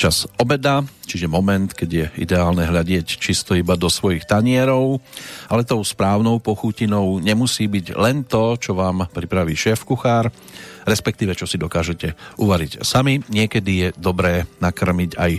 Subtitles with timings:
[0.00, 4.96] čas obeda, čiže moment, keď je ideálne hľadieť čisto iba do svojich tanierov,
[5.52, 10.32] ale tou správnou pochutinou nemusí byť len to, čo vám pripraví šéf kuchár,
[10.88, 13.20] respektíve čo si dokážete uvariť sami.
[13.28, 15.32] Niekedy je dobré nakrmiť aj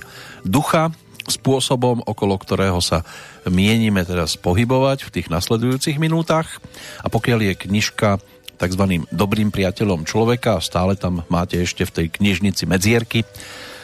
[0.45, 0.93] ducha
[1.25, 3.01] spôsobom, okolo ktorého sa
[3.49, 6.61] mienime teraz pohybovať v tých nasledujúcich minútach.
[7.01, 8.21] A pokiaľ je knižka
[8.61, 8.83] tzv.
[9.09, 13.25] dobrým priateľom človeka, stále tam máte ešte v tej knižnici medzierky,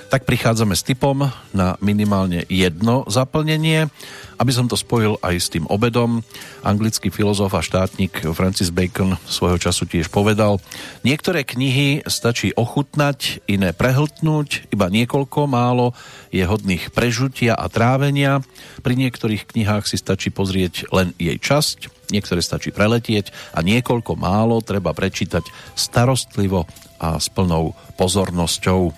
[0.07, 3.91] tak prichádzame s typom na minimálne jedno zaplnenie.
[4.37, 6.21] Aby som to spojil aj s tým obedom,
[6.61, 10.61] anglický filozof a štátnik Francis Bacon svojho času tiež povedal,
[11.01, 15.97] niektoré knihy stačí ochutnať, iné prehltnúť, iba niekoľko málo
[16.29, 18.45] je hodných prežutia a trávenia.
[18.85, 24.61] Pri niektorých knihách si stačí pozrieť len jej časť, niektoré stačí preletieť a niekoľko málo
[24.61, 28.89] treba prečítať starostlivo a s plnou pozornosťou.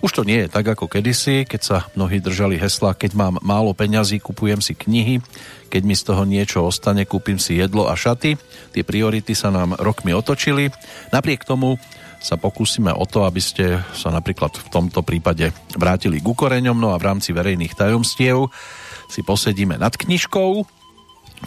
[0.00, 3.76] Už to nie je tak ako kedysi, keď sa mnohí držali hesla, keď mám málo
[3.76, 5.20] peňazí, kupujem si knihy,
[5.70, 8.34] keď mi z toho niečo ostane, kúpim si jedlo a šaty.
[8.74, 10.72] Tie priority sa nám rokmi otočili.
[11.14, 11.78] Napriek tomu
[12.20, 16.92] sa pokúsime o to, aby ste sa napríklad v tomto prípade vrátili k ukoreňom, no
[16.92, 18.52] a v rámci verejných tajomstiev
[19.08, 20.50] si posedíme nad knižkou,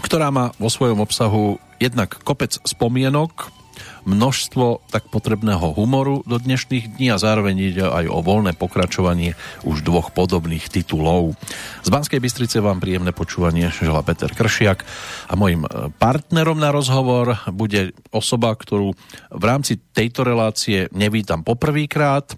[0.02, 3.63] ktorá má vo svojom obsahu jednak kopec spomienok,
[4.04, 9.36] množstvo tak potrebného humoru do dnešných dní a zároveň ide aj o voľné pokračovanie
[9.68, 11.36] už dvoch podobných titulov.
[11.84, 14.86] Z Banskej Bystrice vám príjemné počúvanie žela Peter Kršiak
[15.28, 18.96] a mojim e, partnerom na rozhovor bude osoba, ktorú
[19.34, 22.36] v rámci tejto relácie nevítam poprvýkrát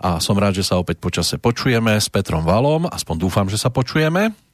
[0.00, 3.72] a som rád, že sa opäť počase počujeme s Petrom Valom, aspoň dúfam, že sa
[3.72, 4.45] počujeme.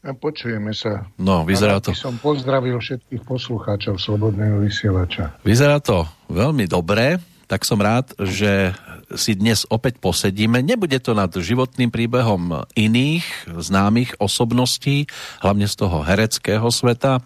[0.00, 1.04] A počujeme sa.
[1.20, 1.92] No, vyzerá to...
[1.92, 5.36] som pozdravil všetkých poslucháčov Slobodného vysielača.
[5.44, 8.72] Vyzerá to veľmi dobre, tak som rád, že
[9.12, 10.62] si dnes opäť posedíme.
[10.64, 15.10] Nebude to nad životným príbehom iných známych osobností,
[15.42, 17.20] hlavne z toho hereckého sveta.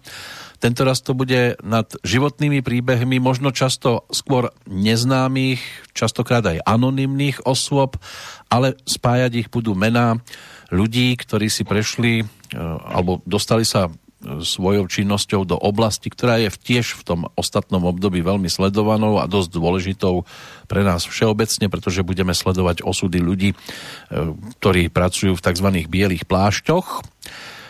[0.59, 5.61] Tento raz to bude nad životnými príbehmi, možno často skôr neznámych,
[5.93, 7.95] častokrát aj anonymných osôb,
[8.49, 10.17] ale spájať ich budú mená
[10.73, 12.25] ľudí, ktorí si prešli
[12.59, 13.91] alebo dostali sa e,
[14.41, 19.49] svojou činnosťou do oblasti, ktorá je tiež v tom ostatnom období veľmi sledovanou a dosť
[19.51, 20.23] dôležitou
[20.65, 23.55] pre nás všeobecne, pretože budeme sledovať osudy ľudí, e,
[24.59, 25.67] ktorí pracujú v tzv.
[25.85, 27.03] bielých plášťoch,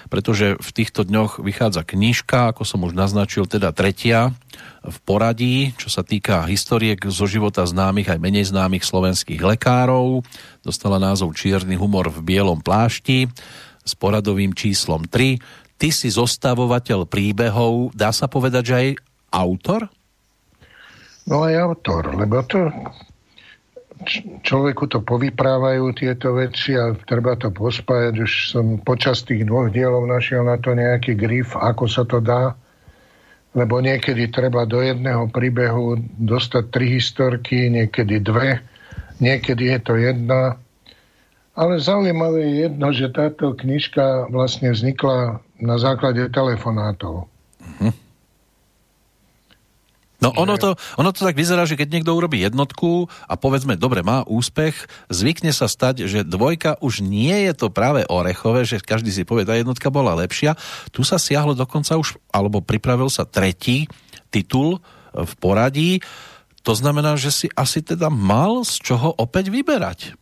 [0.05, 4.37] pretože v týchto dňoch vychádza knižka, ako som už naznačil, teda tretia
[4.85, 10.21] v poradí, čo sa týka historiek zo života známych aj menej známych slovenských lekárov.
[10.61, 13.25] Dostala názov Čierny humor v bielom plášti
[13.85, 15.77] s poradovým číslom 3.
[15.77, 18.89] Ty si zostavovateľ príbehov, dá sa povedať, že aj
[19.29, 19.81] autor?
[21.29, 22.69] No aj autor, lebo to
[24.43, 28.13] človeku to povyprávajú tieto veci a treba to pospájať.
[28.19, 32.53] Už som počas tých dvoch dielov našiel na to nejaký grif, ako sa to dá.
[33.55, 38.59] Lebo niekedy treba do jedného príbehu dostať tri historky, niekedy dve,
[39.23, 40.59] niekedy je to jedna.
[41.55, 47.31] Ale zaujímavé je jedno, že táto knižka vlastne vznikla na základe telefonátov.
[47.63, 47.95] Uh-huh.
[50.25, 54.01] No ono, to, ono to tak vyzerá, že keď niekto urobí jednotku a povedzme, dobre,
[54.01, 54.73] má úspech,
[55.11, 59.45] zvykne sa stať, že dvojka už nie je to práve orechové, že každý si povie,
[59.45, 60.57] tá jednotka bola lepšia.
[60.89, 63.85] Tu sa siahlo dokonca už, alebo pripravil sa tretí
[64.33, 64.81] titul
[65.13, 65.91] v poradí.
[66.65, 70.17] To znamená, že si asi teda mal z čoho opäť vyberať.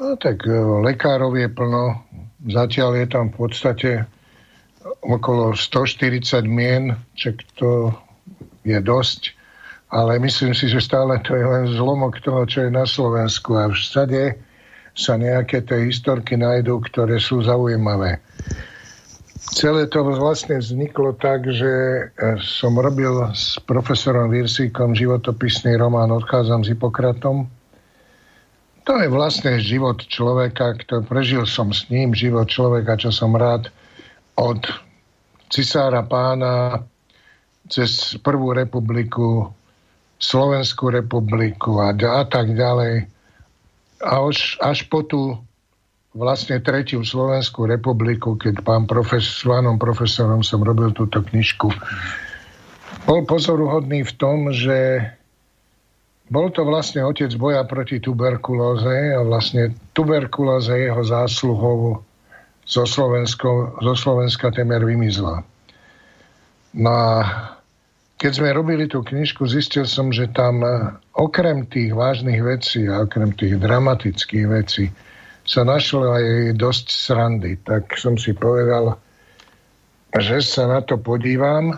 [0.00, 2.00] No tak e, lekárov je plno.
[2.48, 3.90] Zatiaľ je tam v podstate
[5.04, 7.92] okolo 140 mien, čo to
[8.64, 9.36] je dosť.
[9.92, 13.60] Ale myslím si, že stále to je len zlomok toho, čo je na Slovensku.
[13.60, 14.40] A všade
[14.96, 18.24] sa nejaké tie historky nájdú, ktoré sú zaujímavé.
[19.52, 22.02] Celé to vlastne vzniklo tak, že e,
[22.40, 27.59] som robil s profesorom Virsíkom životopisný román Odchádzam s Hipokratom
[28.84, 33.68] to je vlastne život človeka, ktorý prežil som s ním, život človeka, čo som rád
[34.36, 34.64] od
[35.52, 36.84] cisára pána
[37.70, 39.52] cez Prvú republiku,
[40.20, 43.08] Slovenskú republiku a, a tak ďalej.
[44.00, 45.36] A až, až po tú
[46.16, 51.70] vlastne tretiu Slovenskú republiku, keď pán profes, s pánom profesorom som robil túto knižku.
[53.06, 55.08] Bol pozoruhodný v tom, že
[56.30, 62.06] bol to vlastne otec boja proti tuberkulóze a vlastne tuberkulóza jeho zásluhou
[62.62, 65.42] zo, Slovensko, zo Slovenska temer vymizla.
[66.78, 67.14] No a
[68.14, 73.02] keď sme robili tú knižku, zistil som, že tam e, okrem tých vážnych vecí a
[73.02, 74.86] okrem tých dramatických vecí
[75.42, 77.58] sa našlo aj dosť srandy.
[77.58, 79.02] Tak som si povedal,
[80.14, 81.74] že sa na to podívam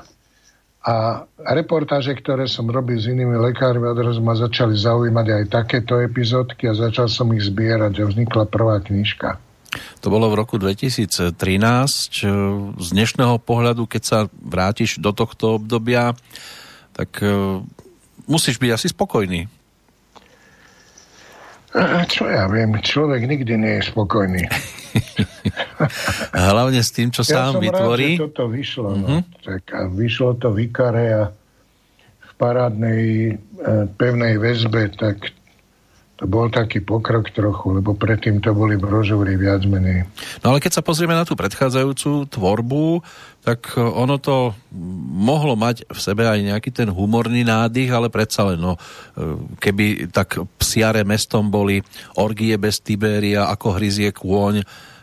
[0.82, 6.67] a reportáže, ktoré som robil s inými lekármi, odrazu ma začali zaujímať aj takéto epizódky
[6.67, 9.38] a začal som ich zbierať a vznikla prvá knižka.
[10.02, 11.38] To bolo v roku 2013.
[12.76, 16.19] Z dnešného pohľadu, keď sa vrátiš do tohto obdobia,
[16.93, 17.62] tak e,
[18.26, 19.49] musíš byť asi spokojný.
[22.11, 24.44] Čo ja viem, človek nikdy nie je spokojný.
[26.52, 28.16] Hlavne s tým, čo ja sám vytvorí.
[28.16, 28.88] Ja toto vyšlo.
[28.92, 29.00] Uh-huh.
[29.00, 29.08] No.
[29.08, 29.20] Mhm.
[29.42, 31.22] Tak a vyšlo to v Ikare a
[32.22, 33.34] v parádnej e,
[33.96, 35.32] pevnej väzbe, tak
[36.22, 40.06] to bol taký pokrok trochu, lebo predtým to boli brožúry viac menej.
[40.46, 43.02] No ale keď sa pozrieme na tú predchádzajúcu tvorbu,
[43.42, 44.54] tak e, ono to
[45.18, 50.14] mohlo mať v sebe aj nejaký ten humorný nádych, ale predsa len, no, e, keby
[50.14, 51.82] tak psiare mestom boli
[52.14, 54.62] orgie bez Tiberia, ako hryzie kôň,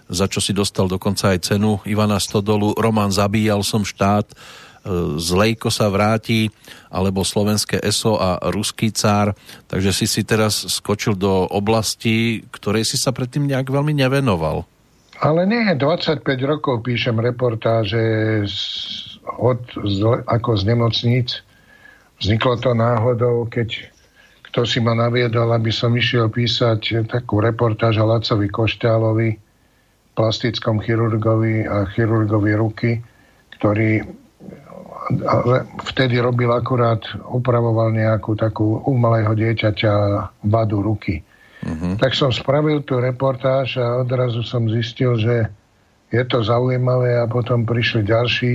[0.09, 4.33] za čo si dostal dokonca aj cenu Ivana Stodolu, Roman Zabíjal som štát,
[4.79, 6.47] E, Zlejko sa vráti,
[6.87, 9.35] alebo slovenské ESO a ruský cár,
[9.67, 14.63] takže si si teraz skočil do oblasti, ktorej si sa predtým nejak veľmi nevenoval.
[15.19, 17.99] Ale nie, 25 rokov píšem reportáže
[19.35, 19.59] od,
[20.23, 21.29] ako z nemocníc.
[22.23, 23.91] Vzniklo to náhodou, keď
[24.47, 29.48] kto si ma naviedol, aby som išiel písať takú reportáž o Lacovi Košťálovi,
[30.19, 32.99] plastickom chirurgovi a chirurgovi ruky,
[33.55, 34.03] ktorý
[35.09, 37.01] ale vtedy robil akurát,
[37.31, 39.93] upravoval nejakú takú u malého dieťaťa
[40.45, 41.25] vadu ruky.
[41.65, 41.97] Uh-huh.
[41.97, 45.49] Tak som spravil tú reportáž a odrazu som zistil, že
[46.13, 48.53] je to zaujímavé a potom prišli ďalší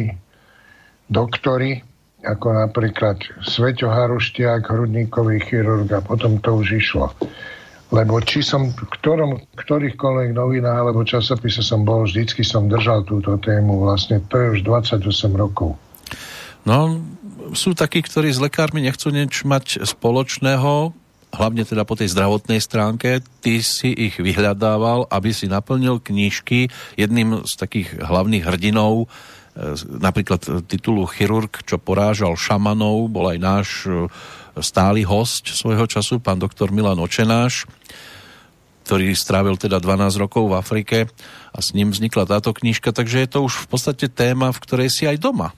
[1.11, 1.83] doktory,
[2.25, 7.13] ako napríklad Sveťo Haruštiak, hrudníkový chirurg a potom to už išlo.
[7.95, 13.39] Lebo či som v ktorom, ktorýchkoľvek novinách alebo časopise som bol, vždycky som držal túto
[13.39, 13.87] tému.
[13.87, 15.07] Vlastne to je už 28
[15.39, 15.79] rokov.
[16.67, 16.99] No,
[17.55, 20.91] sú takí, ktorí s lekármi nechcú nič mať spoločného,
[21.35, 23.23] hlavne teda po tej zdravotnej stránke.
[23.43, 26.71] Ty si ich vyhľadával, aby si naplnil knížky.
[26.99, 29.11] Jedným z takých hlavných hrdinov,
[29.87, 34.11] napríklad titulu Chirurg, čo porážal šamanov, bol aj náš e,
[34.59, 37.71] stály host svojho času, pán doktor Milan Očenáš,
[38.83, 40.99] ktorý strávil teda 12 rokov v Afrike
[41.55, 44.89] a s ním vznikla táto knižka, takže je to už v podstate téma, v ktorej
[44.91, 45.55] si aj doma.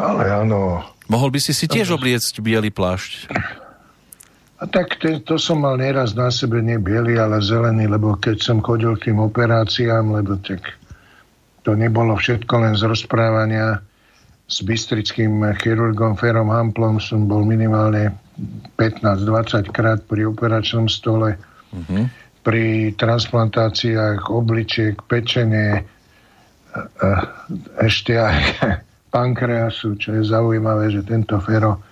[0.00, 0.80] Ale áno.
[1.10, 3.28] Mohol by si si tiež obliecť biely plášť.
[4.58, 8.42] A tak to, to som mal nieraz na sebe nie biely, ale zelený, lebo keď
[8.42, 10.77] som chodil k tým operáciám, lebo tak
[11.62, 13.82] to nebolo všetko len z rozprávania
[14.48, 18.16] s bystrickým chirurgom Ferom Hamplom som bol minimálne
[18.80, 21.36] 15-20 krát pri operačnom stole.
[21.68, 22.08] Uh-huh.
[22.40, 25.84] Pri transplantáciách obličiek, pečenie,
[27.76, 28.36] ešte aj
[29.14, 31.84] pankreasu, čo je zaujímavé, že tento Fero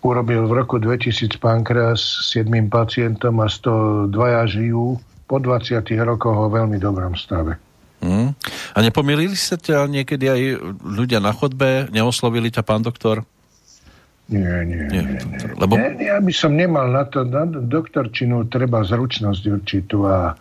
[0.00, 5.82] urobil v roku 2000 pankreas s jedným pacientom a z toho dvaja žijú po 20
[6.06, 7.65] rokoch ho veľmi dobrom stave.
[8.04, 8.36] Mm.
[8.76, 10.40] A nepomýlili sa ťa niekedy aj
[10.84, 11.88] ľudia na chodbe?
[11.88, 13.24] Neoslovili ťa pán doktor?
[14.26, 15.02] Nie, nie, nie.
[15.06, 15.38] nie, nie.
[15.54, 15.78] Lebo...
[15.78, 20.34] nie ja by som nemal na to, na doktorčinu treba zručnosť určitú a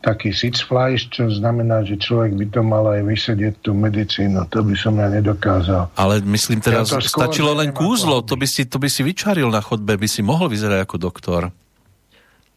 [0.00, 4.48] taký sitzfleisch, čo znamená, že človek by to mal aj vysedieť tú medicínu.
[4.48, 5.92] To by som ja nedokázal.
[5.92, 9.60] Ale myslím teraz, ja stačilo len kúzlo, to by, si, to by si vyčaril na
[9.60, 11.40] chodbe, by si mohol vyzerať ako doktor.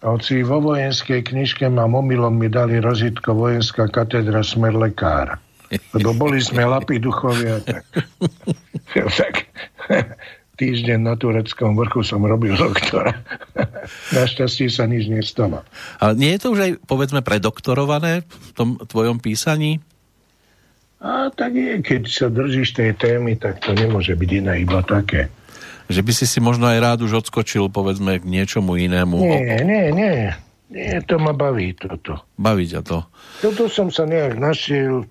[0.04, 5.40] Hoci vo vojenskej knižke mám omylom mi dali rozitko vojenská katedra smer lekár.
[5.96, 7.88] Lebo boli sme lapí duchovia, tak,
[9.18, 9.34] tak
[10.60, 13.16] týždeň na tureckom vrchu som robil doktora.
[14.14, 15.66] Našťastie sa nič nestalo.
[15.98, 19.82] Ale nie je to už aj, povedzme, predoktorované v tom tvojom písaní?
[21.04, 25.28] A tak je, keď sa držíš tej témy, tak to nemôže byť iné, iba také.
[25.94, 29.22] Že by si si možno aj rád už odskočil, povedzme, k niečomu inému.
[29.22, 30.34] Nie, nie, nie.
[30.74, 32.18] Nie, to ma baví toto.
[32.34, 33.06] Baví ťa to?
[33.46, 35.06] Toto som sa nejak našiel.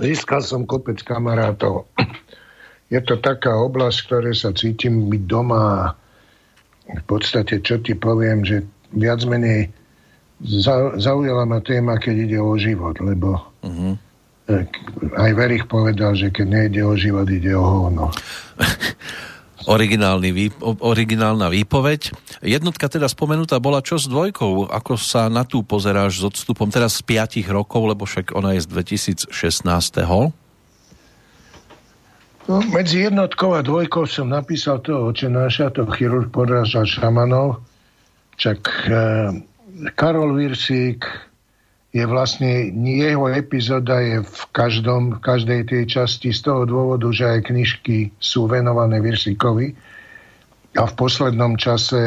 [0.00, 1.92] Získal som kopec kamarátov
[2.92, 5.96] je to taká oblasť, v ktorej sa cítim byť doma
[6.84, 9.72] v podstate, čo ti poviem, že viac menej
[11.00, 13.96] zaujala ma téma, keď ide o život, lebo uh-huh.
[15.14, 18.10] Aj Verich povedal, že keď nejde o život, ide o hovno.
[19.62, 22.10] Originálny výp- originálna výpoveď.
[22.42, 24.66] Jednotka teda spomenutá bola čo s dvojkou?
[24.66, 28.66] Ako sa na tú pozeráš s odstupom teraz z 5 rokov, lebo však ona je
[28.66, 28.90] z
[29.30, 29.30] 2016.
[32.50, 37.62] No, medzi jednotkou a dvojkou som napísal toho očenáša, to chirurg podrážal šamanov.
[38.34, 38.94] Čak e,
[39.94, 41.06] Karol Virsík
[41.92, 47.28] je vlastne, jeho epizóda je v, každom, v každej tej časti z toho dôvodu, že
[47.28, 49.76] aj knižky sú venované Virsíkovi.
[50.72, 52.00] A v poslednom čase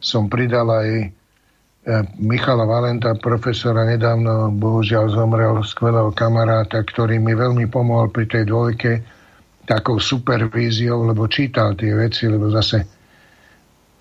[0.00, 1.06] som pridal aj e,
[2.16, 9.04] Michala Valenta, profesora, nedávno bohužiaľ zomrel, skvelého kamaráta, ktorý mi veľmi pomohol pri tej dvojke
[9.68, 13.03] takou supervíziou, lebo čítal tie veci, lebo zase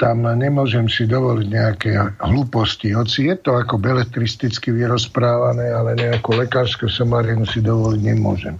[0.03, 2.91] tam nemôžem si dovoliť nejaké hlúposti.
[2.91, 8.59] Hoci je to ako beletristicky vyrozprávané, ale nejakú lekárskú somarinu si dovoliť nemôžem.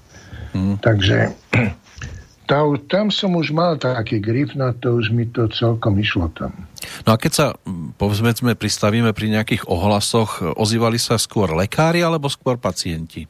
[0.56, 0.80] Mm.
[0.80, 1.36] Takže
[2.50, 6.56] tá, tam som už mal taký grif na to, už mi to celkom išlo tam.
[7.04, 7.46] No a keď sa,
[8.00, 13.28] povedzme, pristavíme pri nejakých ohlasoch, ozývali sa skôr lekári alebo skôr pacienti?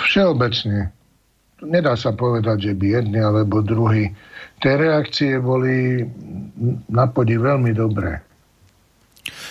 [0.00, 0.96] Všeobecne
[1.64, 4.14] nedá sa povedať, že by jedni alebo druhý.
[4.58, 6.02] Tie reakcie boli
[6.90, 8.28] na podi veľmi dobré.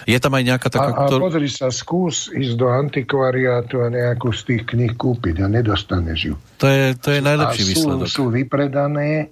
[0.09, 0.91] Je tam aj nejaká taká...
[0.93, 5.47] A, a pozri sa, skús ísť do antikvariátu a nejakú z tých kníh kúpiť a
[5.47, 6.35] nedostaneš ju.
[6.59, 8.07] To je, to je najlepší a sú, výsledok.
[8.09, 9.29] sú vypredané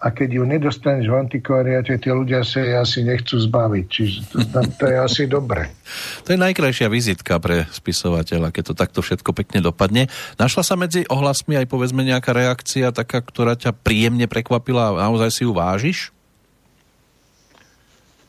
[0.00, 3.84] a keď ju nedostaneš v antikvariate, tie ľudia sa asi nechcú zbaviť.
[3.84, 5.68] Čiže to, to je asi dobre.
[6.24, 10.06] To je najkrajšia vizitka pre spisovateľa, keď to takto všetko pekne dopadne.
[10.38, 15.30] Našla sa medzi ohlasmi aj povedzme nejaká reakcia taká, ktorá ťa príjemne prekvapila a naozaj
[15.34, 16.14] si ju vážiš?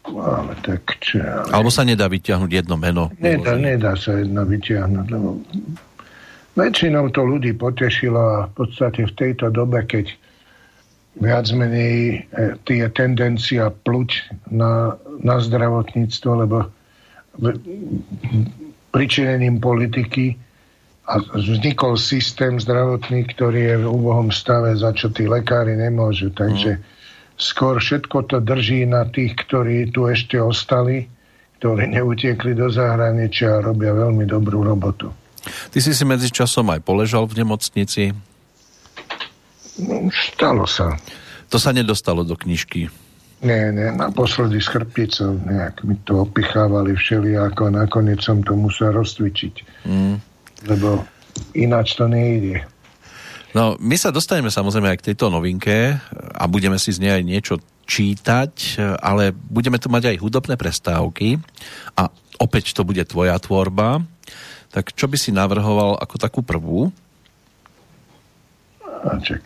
[0.10, 1.22] Ale tak čo...
[1.54, 3.14] Alebo sa nedá vyťahnuť jedno meno?
[3.22, 5.38] Nedá, nedá sa jedno vyťahnuť, lebo
[6.58, 10.18] väčšinou to ľudí potešilo a v podstate v tejto dobe, keď
[11.20, 12.16] viac menej e,
[12.64, 16.58] tie tendencia pluť na, na zdravotníctvo, lebo
[18.92, 20.36] pričinením politiky
[21.08, 26.32] a vznikol systém zdravotný, ktorý je v úbohom stave, za čo tí lekári nemôžu.
[26.32, 26.82] Takže mm.
[27.36, 31.12] skôr všetko to drží na tých, ktorí tu ešte ostali,
[31.60, 35.12] ktorí neutiekli do zahraničia a robia veľmi dobrú robotu.
[35.74, 38.14] Ty si si medzi časom aj poležal v nemocnici.
[40.12, 40.98] Stalo sa.
[41.52, 42.92] To sa nedostalo do knižky.
[43.42, 48.94] Nie, nie, naposledy s chrbticou nejak mi to opichávali všelijako a nakoniec som to musel
[48.94, 49.86] rozcvičiť.
[49.90, 50.22] Mm.
[50.70, 51.02] Lebo
[51.58, 52.62] ináč to nejde.
[53.52, 57.24] No, my sa dostaneme samozrejme aj k tejto novinke a budeme si z nej aj
[57.26, 61.36] niečo čítať, ale budeme tu mať aj hudobné prestávky
[62.00, 62.08] a
[62.40, 64.00] opäť to bude tvoja tvorba.
[64.72, 66.96] Tak čo by si navrhoval ako takú prvú?
[69.02, 69.46] Čak.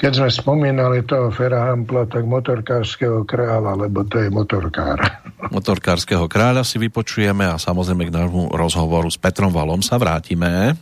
[0.00, 4.96] Keď sme spomínali toho Ferahampla, tak motorkárskeho kráľa, lebo to je motorkár.
[5.56, 10.72] Motorkárskeho kráľa si vypočujeme a samozrejme k nášmu rozhovoru s Petrom Valom sa vrátime.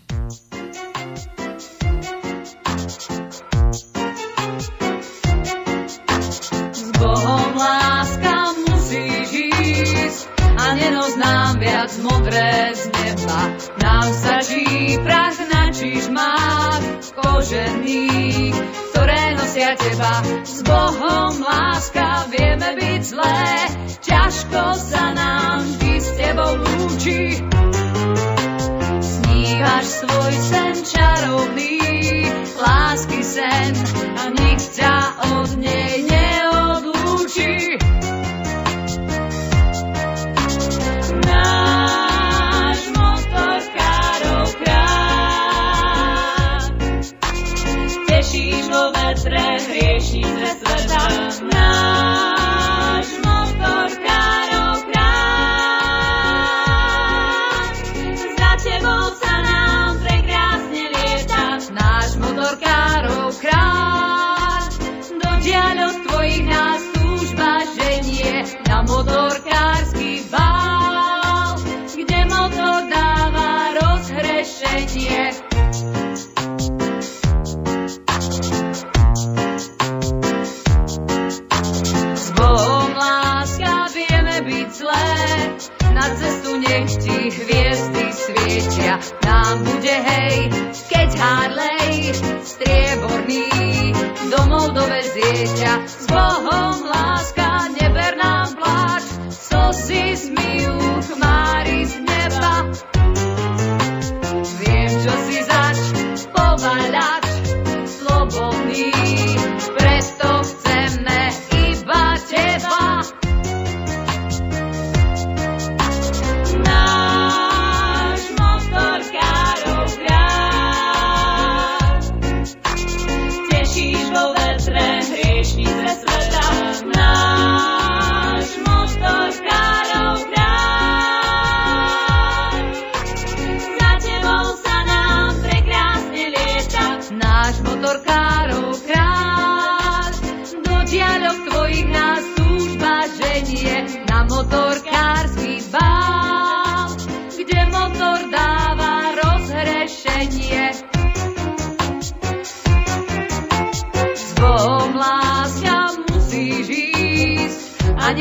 [6.70, 10.22] S Bohom láska musíš ísť
[10.58, 13.40] a nenos nám viac modré z neba.
[13.82, 16.37] Nám stačí prach na čižmách
[19.68, 20.12] nosia teba.
[20.44, 23.44] S Bohom láska vieme byť zlé,
[24.00, 27.22] ťažko sa nám vždy s tebou lúči.
[29.02, 31.76] Snívaš svoj sen čarovný,
[32.56, 33.72] lásky sen
[34.16, 34.96] a nik ťa
[35.36, 35.50] od
[89.28, 90.48] Nám bude hej,
[90.88, 92.16] keď Harley
[92.48, 93.44] strieborný
[94.32, 95.84] domov dovezie ťa.
[95.84, 96.87] S Bohom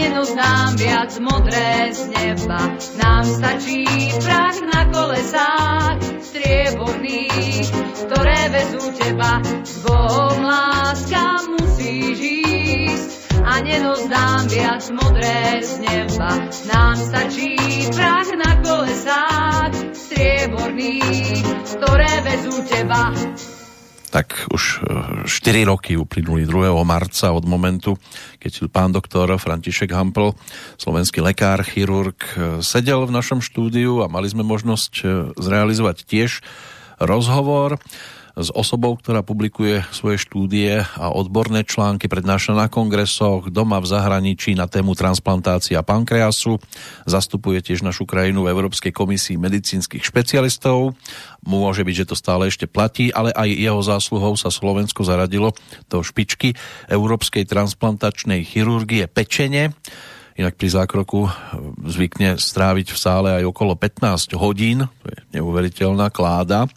[0.08, 2.60] a nenos nám viac modré z neba.
[2.96, 3.84] Nám stačí
[4.24, 7.68] prach na kolesách strieborných,
[8.08, 9.44] ktoré vezú teba.
[9.68, 13.10] S Bohom láska musíš ísť
[13.44, 16.32] a nenos nám viac modré z neba.
[16.72, 17.60] Nám stačí
[17.92, 21.44] prach na kolesách strieborných,
[21.76, 23.12] ktoré vezú teba
[24.18, 24.82] tak už
[25.30, 26.74] 4 e, roky uplynuli 2.
[26.82, 28.02] marca od momentu,
[28.42, 30.34] keď pán doktor František Hampel,
[30.82, 35.08] slovenský lekár, chirurg, e, sedel v našom štúdiu a mali sme možnosť e,
[35.38, 36.42] zrealizovať tiež
[36.98, 37.78] rozhovor
[38.38, 44.54] s osobou, ktorá publikuje svoje štúdie a odborné články, prednáša na kongresoch, doma v zahraničí
[44.54, 46.62] na tému transplantácia pankreasu,
[47.10, 50.94] zastupuje tiež našu krajinu v Európskej komisii medicínskych špecialistov.
[51.42, 55.58] Môže byť, že to stále ešte platí, ale aj jeho zásluhou sa Slovensko zaradilo
[55.90, 56.54] do špičky
[56.94, 59.74] Európskej transplantačnej chirurgie pečene.
[60.38, 61.26] Inak pri zákroku
[61.90, 66.70] zvykne stráviť v sále aj okolo 15 hodín, to je neuveriteľná kláda.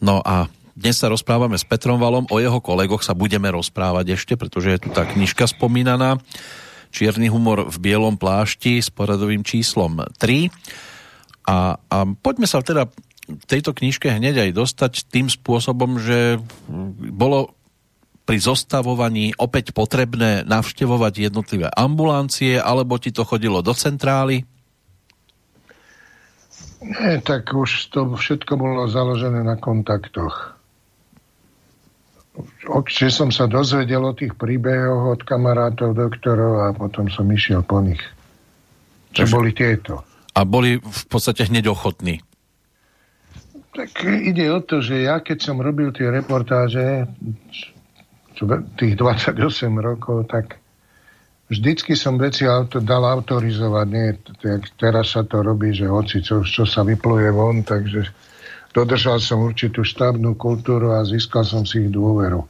[0.00, 4.32] No a dnes sa rozprávame s Petrom Valom, o jeho kolegoch sa budeme rozprávať ešte,
[4.40, 6.16] pretože je tu tá knižka spomínaná.
[6.90, 10.48] Čierny humor v bielom plášti s poradovým číslom 3.
[11.46, 12.88] A, a poďme sa teda
[13.46, 16.40] tejto knižke hneď aj dostať tým spôsobom, že
[17.12, 17.54] bolo
[18.24, 24.48] pri zostavovaní opäť potrebné navštevovať jednotlivé ambulancie, alebo ti to chodilo do centrály?
[26.80, 30.56] Nie, tak už to všetko bolo založené na kontaktoch.
[32.64, 37.84] Čiže som sa dozvedel o tých príbehoch od kamarátov, doktorov a potom som išiel po
[37.84, 38.00] nich.
[39.12, 39.34] Čo Takže...
[39.34, 40.00] boli tieto.
[40.32, 42.22] A boli v podstate hneď ochotní.
[43.76, 47.06] Tak ide o to, že ja keď som robil tie reportáže
[48.80, 49.36] tých 28
[49.76, 50.56] rokov, tak
[51.50, 53.86] vždycky som veci auto, dal autorizovať.
[53.90, 54.14] Nie,
[54.78, 58.06] teraz sa to robí, že hoci čo, čo sa vypluje von, takže
[58.70, 62.46] dodržal som určitú štábnu kultúru a získal som si ich dôveru.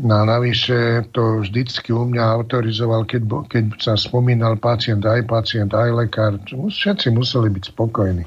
[0.00, 5.74] No a navyše to vždycky u mňa autorizoval, keď, keď sa spomínal pacient, aj pacient,
[5.76, 6.40] aj lekár.
[6.46, 8.24] Všetci museli byť spokojní.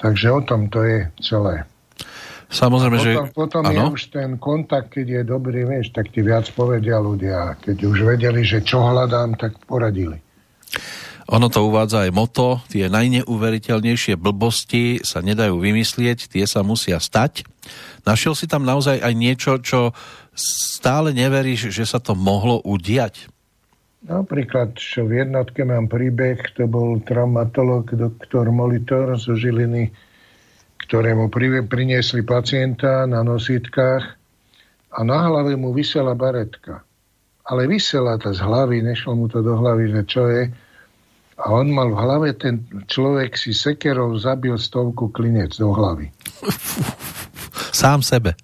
[0.00, 1.68] Takže o tom to je celé.
[2.50, 3.12] Samozrejme, potom, že...
[3.30, 3.72] Potom ano?
[3.72, 7.54] je už ten kontakt, keď je dobrý, vieš, tak ti viac povedia ľudia.
[7.62, 10.18] Keď už vedeli, že čo hľadám, tak poradili.
[11.30, 17.46] Ono to uvádza aj moto, tie najneuveriteľnejšie blbosti sa nedajú vymyslieť, tie sa musia stať.
[18.02, 19.94] Našiel si tam naozaj aj niečo, čo
[20.34, 23.30] stále neveríš, že sa to mohlo udiať?
[24.10, 29.94] Napríklad, čo v jednotke mám príbeh, to bol traumatolog, doktor Molitor zo Žiliny,
[30.86, 31.28] ktorému
[31.68, 34.04] priniesli pacienta na nosítkach
[34.90, 36.82] a na hlave mu vysela baretka.
[37.50, 40.50] Ale vysela to z hlavy, nešlo mu to do hlavy, že čo je.
[41.40, 46.12] A on mal v hlave, ten človek si sekerov zabil stovku klinec do hlavy.
[47.72, 48.36] Sám sebe.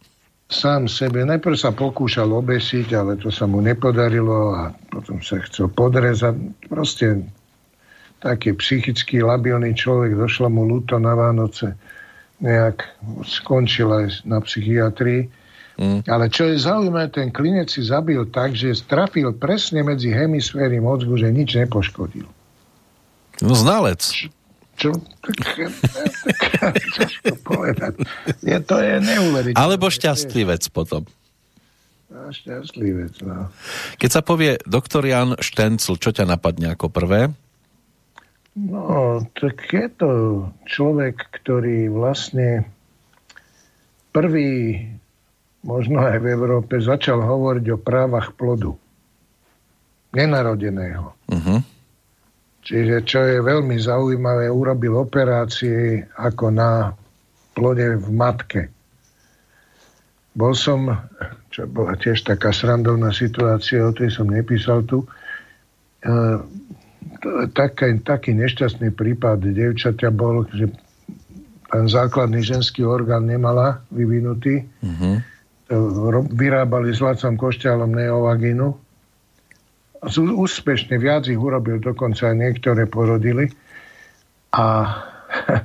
[0.49, 1.27] Sám sebe.
[1.27, 6.39] Najprv sa pokúšal obesiť, ale to sa mu nepodarilo a potom sa chcel podrezať.
[6.71, 7.27] Proste
[8.23, 11.77] taký psychický labilný človek, došlo mu ľúto na Vánoce
[12.41, 12.85] nejak
[13.25, 15.29] skončil aj na psychiatrii.
[15.77, 16.09] Mm.
[16.09, 21.21] Ale čo je zaujímavé, ten klinec si zabil tak, že strafil presne medzi hemisféry mozgu,
[21.21, 22.25] že nič nepoškodil.
[23.45, 24.01] No znalec.
[24.77, 24.93] Čo?
[25.25, 25.69] čo
[26.97, 27.97] ťažko povedať.
[28.45, 29.57] Je, to je neuveriteľné.
[29.57, 31.05] Alebo šťastlivec potom.
[32.13, 33.53] No, šťastlivec, no.
[34.01, 37.33] Keď sa povie doktor Jan Štencl, čo ťa napadne ako prvé?
[38.57, 40.11] No, tak je to
[40.65, 42.65] človek, ktorý vlastne
[44.17, 44.81] prvý,
[45.61, 48.73] možno aj v Európe, začal hovoriť o právach plodu.
[50.17, 51.13] Nenarodeného.
[51.29, 51.61] Uh-huh.
[52.65, 56.97] Čiže, čo je veľmi zaujímavé, urobil operácie ako na
[57.53, 58.73] plode v matke.
[60.33, 60.97] Bol som,
[61.53, 65.05] čo bola tiež taká srandovná situácia, o tej som nepísal tu,
[67.53, 70.71] taký, taký nešťastný prípad devčatia bol, že
[71.67, 74.63] ten základný ženský orgán nemala vyvinutý.
[74.83, 75.19] Uh-huh.
[76.31, 78.71] Vyrábali s Lacom Košťalom neovaginu.
[80.17, 83.51] Úspešne, viac ich urobil, dokonca aj niektoré porodili.
[84.55, 84.95] A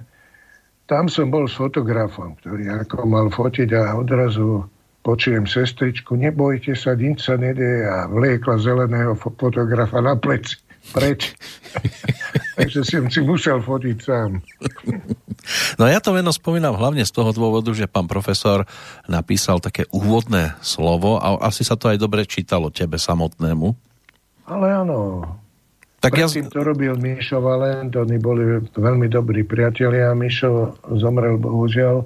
[0.92, 4.66] tam som bol s fotografom, ktorý ako mal fotiť a odrazu
[5.02, 11.38] počujem sestričku, nebojte sa, nič sa nedie a vliekla zeleného fotografa na pleci preč.
[12.58, 14.42] Takže som si musel fotiť sám.
[15.78, 18.66] No ja to meno spomínam hlavne z toho dôvodu, že pán profesor
[19.10, 23.74] napísal také úvodné slovo a asi sa to aj dobre čítalo tebe samotnému.
[24.50, 25.24] Ale áno.
[26.02, 26.54] Tak Predtým ja...
[26.54, 30.18] to robil Mišo Valent, oni boli veľmi dobrí priatelia.
[30.18, 32.02] Mišo zomrel bohužiaľ.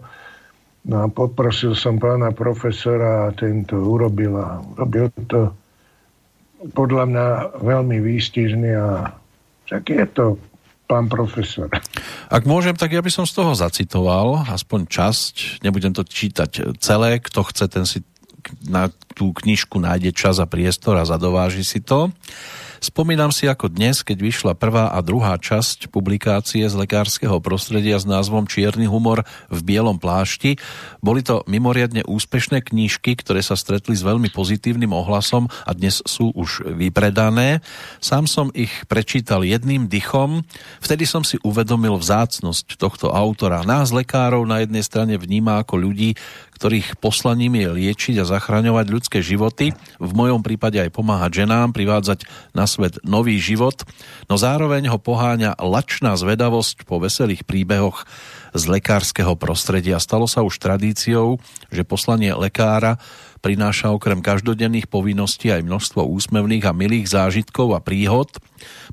[0.86, 5.50] No a poprosil som pána profesora a tento urobil a urobil to
[6.74, 7.28] podľa mňa
[7.62, 9.12] veľmi výstižný a
[9.66, 10.26] však je to
[10.86, 11.70] pán profesor.
[12.30, 17.18] Ak môžem, tak ja by som z toho zacitoval aspoň časť, nebudem to čítať celé,
[17.18, 18.06] kto chce, ten si
[18.62, 22.14] na tú knižku nájde čas a priestor a zadováži si to.
[22.84, 28.04] Spomínam si ako dnes, keď vyšla prvá a druhá časť publikácie z lekárskeho prostredia s
[28.04, 30.60] názvom Čierny humor v bielom plášti.
[31.00, 36.36] Boli to mimoriadne úspešné knížky, ktoré sa stretli s veľmi pozitívnym ohlasom a dnes sú
[36.36, 37.64] už vypredané.
[38.04, 40.44] Sám som ich prečítal jedným dychom.
[40.84, 43.64] Vtedy som si uvedomil vzácnosť tohto autora.
[43.64, 46.18] Nás lekárov na jednej strane vníma ako ľudí,
[46.56, 52.24] ktorých poslaním je liečiť a zachraňovať ľudské životy, v mojom prípade aj pomáhať ženám, privádzať
[52.56, 53.84] na svet nový život,
[54.32, 58.08] no zároveň ho poháňa lačná zvedavosť po veselých príbehoch
[58.56, 60.00] z lekárskeho prostredia.
[60.00, 61.38] Stalo sa už tradíciou,
[61.68, 62.96] že poslanie lekára
[63.46, 68.34] prináša okrem každodenných povinností aj množstvo úsmevných a milých zážitkov a príhod.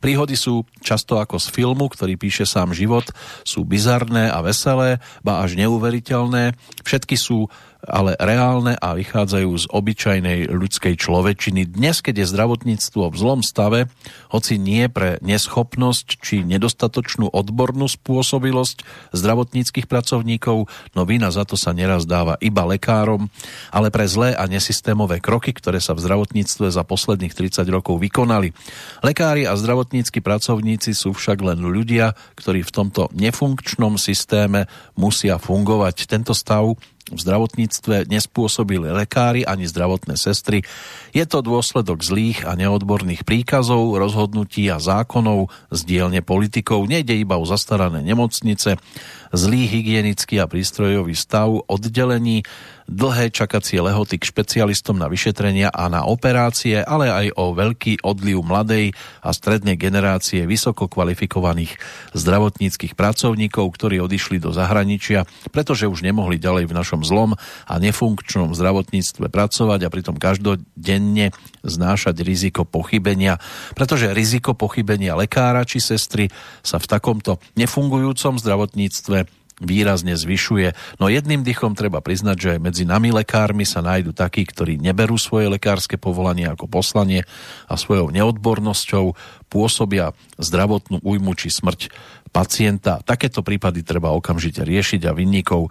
[0.05, 3.09] Príhody sú často ako z filmu, ktorý píše sám život,
[3.49, 6.53] sú bizarné a veselé, ba až neuveriteľné.
[6.85, 7.49] Všetky sú
[7.83, 11.67] ale reálne a vychádzajú z obyčajnej ľudskej človečiny.
[11.67, 13.91] Dnes, keď je zdravotníctvo v zlom stave,
[14.31, 21.75] hoci nie pre neschopnosť či nedostatočnú odbornú spôsobilosť zdravotníckých pracovníkov, no vina za to sa
[21.75, 23.27] neraz dáva iba lekárom,
[23.75, 28.55] ale pre zlé a nesystémové kroky, ktoré sa v zdravotníctve za posledných 30 rokov vykonali.
[29.03, 36.07] Lekári a zdravotníckí pracovníci sú však len ľudia, ktorí v tomto nefunkčnom systéme musia fungovať.
[36.07, 36.79] Tento stav
[37.13, 40.65] v zdravotníctve nespôsobili lekári ani zdravotné sestry.
[41.13, 46.89] Je to dôsledok zlých a neodborných príkazov, rozhodnutí a zákonov z dielne politikov.
[46.89, 48.81] Nejde iba o zastarané nemocnice,
[49.33, 52.45] zlý hygienický a prístrojový stav oddelení,
[52.93, 58.45] dlhé čakacie lehoty k špecialistom na vyšetrenia a na operácie, ale aj o veľký odliv
[58.45, 58.93] mladej
[59.25, 61.79] a strednej generácie vysoko kvalifikovaných
[62.13, 68.53] zdravotníckých pracovníkov, ktorí odišli do zahraničia, pretože už nemohli ďalej v našom zlom a nefunkčnom
[68.53, 71.33] zdravotníctve pracovať a pritom každodenne
[71.65, 73.39] znášať riziko pochybenia,
[73.73, 76.29] pretože riziko pochybenia lekára či sestry
[76.61, 79.22] sa v takomto nefungujúcom zdravotníctve
[79.63, 80.99] výrazne zvyšuje.
[80.99, 85.49] No jedným dychom treba priznať, že medzi nami lekármi sa nájdu takí, ktorí neberú svoje
[85.49, 87.25] lekárske povolanie ako poslanie
[87.71, 89.15] a svojou neodbornosťou
[89.49, 91.89] pôsobia zdravotnú újmu či smrť
[92.33, 93.05] pacienta.
[93.05, 95.69] Takéto prípady treba okamžite riešiť a vinníkov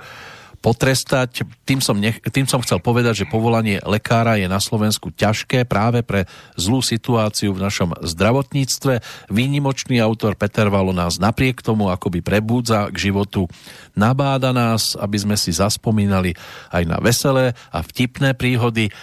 [0.61, 1.43] potrestať.
[1.65, 6.05] Tým som, nech, tým som chcel povedať, že povolanie lekára je na Slovensku ťažké práve
[6.05, 9.01] pre zlú situáciu v našom zdravotníctve.
[9.33, 13.49] Výnimočný autor Peter Valo nás napriek tomu akoby prebúdza k životu.
[13.97, 16.37] Nabáda nás, aby sme si zaspomínali
[16.69, 18.93] aj na veselé a vtipné príhody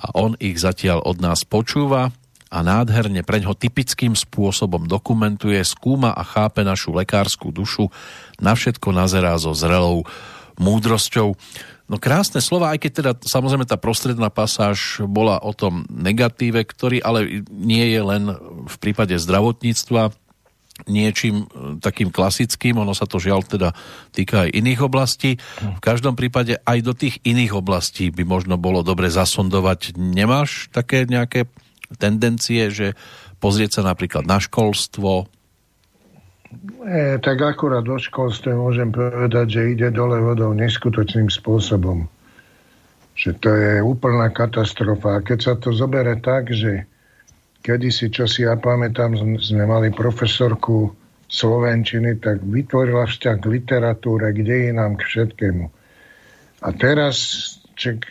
[0.00, 2.10] a on ich zatiaľ od nás počúva
[2.52, 7.88] a nádherne preňho typickým spôsobom dokumentuje, skúma a chápe našu lekárskú dušu,
[8.36, 10.04] na všetko nazerá so zrelou
[10.60, 11.36] múdrosťou.
[11.90, 17.04] No krásne slova, aj keď teda samozrejme tá prostredná pasáž bola o tom negatíve, ktorý
[17.04, 18.32] ale nie je len
[18.64, 20.16] v prípade zdravotníctva
[20.88, 23.76] niečím e, takým klasickým, ono sa to žiaľ teda
[24.10, 25.36] týka aj iných oblastí.
[25.60, 29.94] V každom prípade aj do tých iných oblastí by možno bolo dobre zasondovať.
[30.00, 31.46] Nemáš také nejaké
[32.00, 32.96] tendencie, že
[33.38, 35.28] pozrieť sa napríklad na školstvo,
[36.52, 42.06] nie, tak akurát o školstve môžem povedať, že ide dole vodou neskutočným spôsobom.
[43.16, 45.20] Že to je úplná katastrofa.
[45.20, 46.84] A keď sa to zobere tak, že
[47.64, 50.92] kedysi, čo si ja pamätám, sme mali profesorku
[51.32, 55.64] Slovenčiny, tak vytvorila vzťah k literatúre, k dejinám, k všetkému.
[56.62, 57.16] A teraz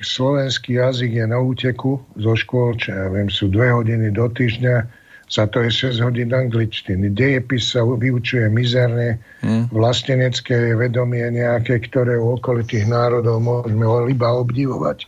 [0.01, 5.00] slovenský jazyk je na úteku zo škôl, čo ja viem, sú dve hodiny do týždňa,
[5.31, 7.15] za to je 6 hodín angličtiny.
[7.15, 9.71] Dejepis sa vyučuje mizerne, hmm.
[9.71, 15.07] vlastenecké vedomie nejaké, ktoré u okolitých národov môžeme iba obdivovať,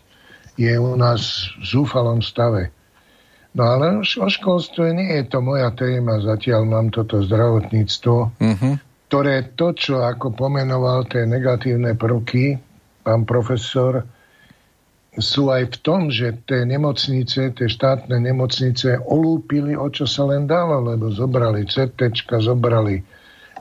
[0.56, 2.72] je u nás v zúfalom stave.
[3.54, 8.74] No ale o školstve nie je to moja téma, zatiaľ mám toto zdravotníctvo, mm-hmm.
[9.12, 12.58] ktoré to, čo ako pomenoval tie negatívne prvky,
[13.06, 14.08] pán profesor,
[15.22, 20.50] sú aj v tom, že tie nemocnice, tie štátne nemocnice olúpili, o čo sa len
[20.50, 22.10] dalo, lebo zobrali CT,
[22.42, 22.98] zobrali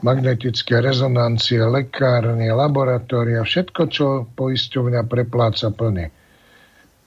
[0.01, 6.11] magnetické rezonancie, lekárne, laboratória, všetko, čo poisťovňa prepláca plne.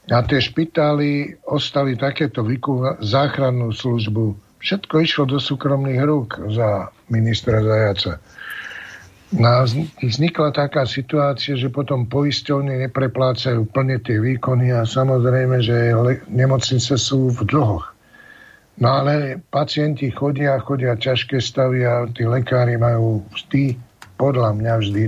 [0.07, 4.39] A tie špitály ostali takéto vykúva- záchrannú službu.
[4.63, 8.23] Všetko išlo do súkromných rúk za ministra Zajaca.
[9.35, 15.91] Vznikla taká situácia, že potom poisťovne nepreplácajú plne tie výkony a samozrejme, že
[16.31, 17.91] nemocnice sú v dlhoch.
[18.77, 23.75] No ale pacienti chodia, chodia ťažké stavy a tí lekári majú vždy,
[24.17, 25.03] podľa mňa vždy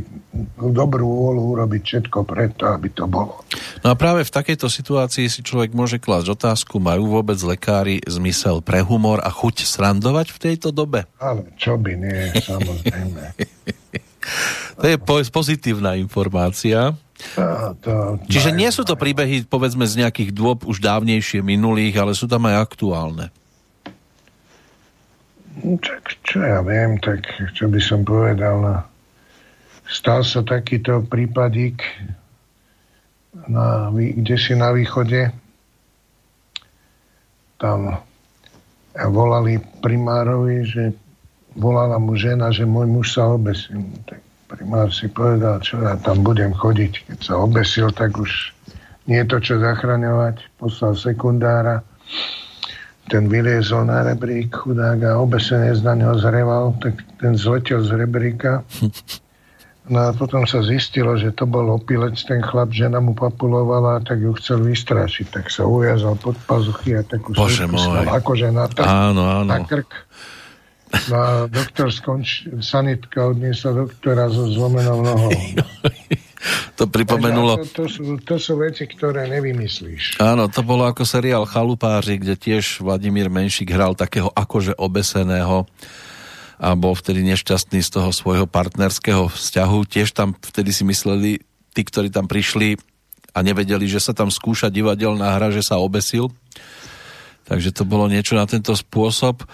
[0.60, 3.40] dobrú vôľu urobiť všetko preto, aby to bolo.
[3.80, 8.60] No a práve v takejto situácii si človek môže klásť otázku, majú vôbec lekári zmysel
[8.60, 11.08] pre humor a chuť srandovať v tejto dobe?
[11.18, 13.22] Ale čo by nie, samozrejme.
[14.80, 14.96] to je
[15.32, 16.92] pozitívna informácia.
[17.34, 17.92] To, to
[18.30, 22.46] Čiže nie sú to príbehy, povedzme, z nejakých dôb už dávnejšie minulých, ale sú tam
[22.46, 23.34] aj aktuálne.
[25.58, 27.26] Tak čo ja viem, tak
[27.58, 28.62] čo by som povedal.
[28.62, 28.78] No.
[29.88, 31.80] Stal sa takýto prípadík
[33.48, 35.32] na, kde si na východe.
[37.56, 37.96] Tam
[39.08, 40.84] volali primárovi, že
[41.56, 43.80] volala mu žena, že môj muž sa obesil.
[44.04, 44.20] Tak
[44.52, 47.08] primár si povedal, čo ja tam budem chodiť.
[47.08, 48.52] Keď sa obesil, tak už
[49.08, 50.44] nie je to čo zachraňovať.
[50.60, 51.80] Poslal sekundára.
[53.08, 58.04] Ten vyliezol na rebrík, chudák a obesené z na neho zreval, tak ten zletel z
[58.04, 58.60] rebríka.
[59.88, 64.20] No a potom sa zistilo, že to bol opilec, ten chlap, žena mu papulovala, tak
[64.20, 65.26] ju chcel vystrašiť.
[65.32, 68.04] Tak sa ujazal pod pazuchy a takú Bože môj.
[68.04, 69.48] akože na, t- áno, áno.
[69.48, 70.08] na krk
[70.88, 75.32] No a doktor skonč, sanitka odniesla doktora so zlomenou nohou.
[76.78, 77.60] to pripomenulo...
[77.60, 80.16] To, to, sú, to sú veci, ktoré nevymyslíš.
[80.16, 85.68] Áno, to bolo ako seriál Chalupáři, kde tiež Vladimír Menšik hral takého akože obeseného
[86.58, 89.78] a bol vtedy nešťastný z toho svojho partnerského vzťahu.
[89.86, 91.38] Tiež tam vtedy si mysleli,
[91.70, 92.74] tí, ktorí tam prišli
[93.30, 96.34] a nevedeli, že sa tam skúša divadelná hra, že sa obesil.
[97.46, 99.46] Takže to bolo niečo na tento spôsob.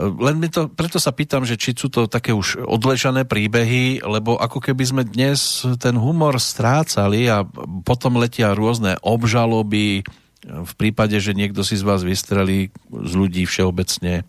[0.00, 4.40] Len mi to, preto sa pýtam, že či sú to také už odležané príbehy, lebo
[4.40, 7.44] ako keby sme dnes ten humor strácali a
[7.84, 10.00] potom letia rôzne obžaloby
[10.42, 14.24] v prípade, že niekto si z vás vystrelí z ľudí všeobecne.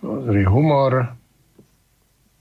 [0.00, 1.20] Pozri, humor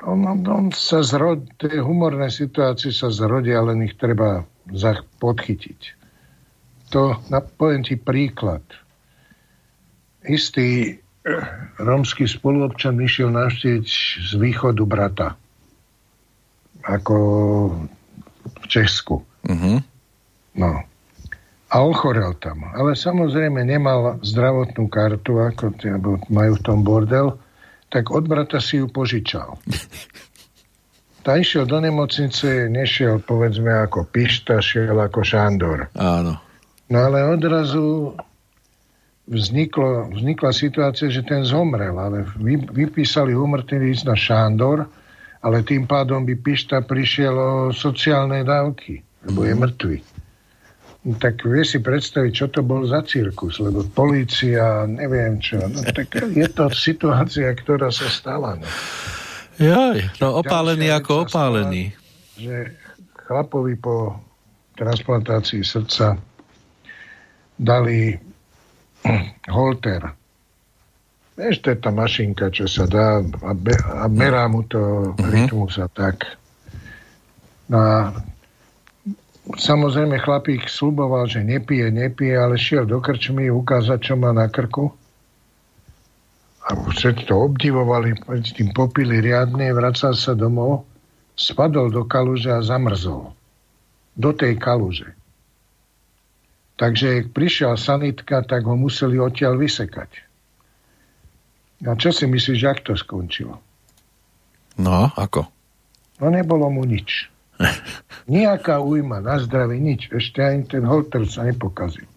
[0.04, 4.48] on, on sa zrod, tie humorné situácie sa zrodia, len ich treba
[5.20, 5.82] podchytiť.
[6.96, 7.20] To,
[7.60, 8.64] poviem ti príklad.
[10.24, 10.98] Istý
[11.84, 13.86] rómsky spoluobčan išiel navštíviť
[14.24, 15.36] z východu brata.
[16.88, 17.18] Ako
[18.50, 19.22] v Česku.
[19.46, 19.84] Uh-huh.
[20.56, 20.72] No.
[21.70, 22.66] A ochorel tam.
[22.74, 25.78] Ale samozrejme nemal zdravotnú kartu, ako
[26.34, 27.38] majú v tom bordel,
[27.90, 29.58] tak od brata si ju požičal.
[31.20, 35.92] Tá išiel do nemocnice, nešiel povedzme ako Pišta, šiel ako Šandor.
[36.00, 36.40] Áno.
[36.88, 38.16] No ale odrazu
[39.30, 44.90] vzniklo, vznikla situácia, že ten zomrel, ale vy, vypísali umrtný list na Šándor,
[45.44, 49.98] ale tým pádom by Pišta prišiel o sociálne dávky, lebo je mŕtvy.
[51.00, 55.56] Tak vie si predstaviť, čo to bol za cirkus, lebo polícia, neviem čo.
[55.64, 58.60] No, tak je to situácia, ktorá sa stala.
[58.60, 58.68] No.
[59.60, 61.84] Jaj, no opálený Ďalšia ako opálený.
[61.96, 62.56] Stala, že
[63.16, 64.20] chlapovi po
[64.76, 66.20] transplantácii srdca
[67.60, 68.16] dali
[69.56, 70.04] holter.
[71.40, 75.32] Vieš, to je tá mašinka, čo sa dá a, be, a merá mu to uh-huh.
[75.32, 76.28] rytmus a tak.
[77.72, 77.96] No a
[79.58, 84.94] samozrejme chlapík sluboval, že nepije, nepije, ale šiel do krčmy ukázať, čo má na krku.
[86.70, 88.14] A všetci to obdivovali,
[88.54, 90.86] tým popili riadne, vracal sa domov,
[91.34, 93.34] spadol do kaluže a zamrzol.
[94.14, 95.18] Do tej kaluže.
[96.78, 100.12] Takže prišiel sanitka, tak ho museli odtiaľ vysekať.
[101.88, 103.56] A čo si myslíš, jak to skončilo?
[104.80, 105.48] No, ako?
[106.20, 107.32] No nebolo mu nič.
[108.32, 110.10] Nijaká újma na zdravie, nič.
[110.14, 112.08] Ešte ani ten holter sa nepokazil.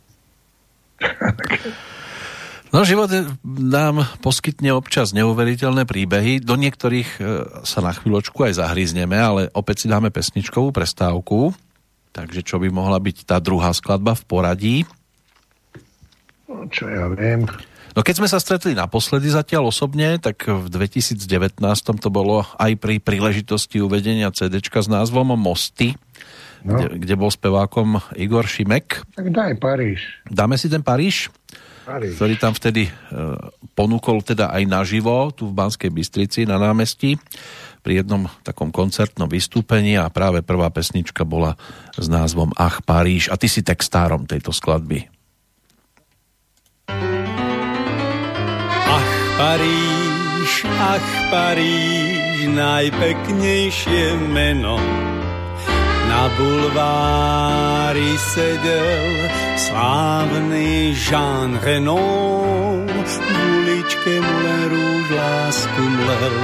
[2.72, 3.12] No život
[3.44, 6.40] nám poskytne občas neuveriteľné príbehy.
[6.40, 7.22] Do niektorých e,
[7.68, 11.52] sa na chvíľočku aj zahryzneme, ale opäť si dáme pesničkovú prestávku.
[12.16, 14.76] Takže čo by mohla byť tá druhá skladba v poradí?
[16.48, 17.44] No, čo ja viem.
[17.92, 21.20] No keď sme sa stretli naposledy zatiaľ osobne, tak v 2019
[22.00, 25.92] to bolo aj pri príležitosti uvedenia CD s názvom Mosty,
[26.64, 26.80] no.
[26.80, 29.04] kde, kde bol spevákom Igor Šimek.
[29.12, 30.24] Tak daj Paríž.
[30.24, 31.28] Dáme si ten Paríž?
[31.82, 32.14] Paríž.
[32.14, 32.92] ktorý tam vtedy e,
[33.74, 37.18] ponúkol teda aj naživo tu v Banskej Bystrici na námestí
[37.82, 41.58] pri jednom takom koncertnom vystúpení a práve prvá pesnička bola
[41.98, 45.10] s názvom Ach Paríž a ty si textárom tejto skladby.
[46.86, 47.21] Ach
[49.42, 54.78] Paríž, ach Paríž, najpeknejšie meno
[56.06, 59.26] na bulvári sedel
[59.58, 62.86] slávny Jean Renault.
[63.02, 66.36] V uličke mu len rúž lásku mlel,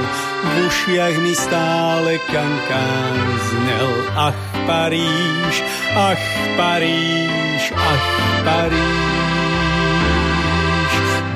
[0.43, 3.15] v ušiach mi stále kankán
[3.47, 3.91] znel.
[4.27, 5.55] Ach, Paríž,
[5.95, 6.23] ach,
[6.59, 8.05] Paríž, ach,
[8.43, 9.28] Paríž.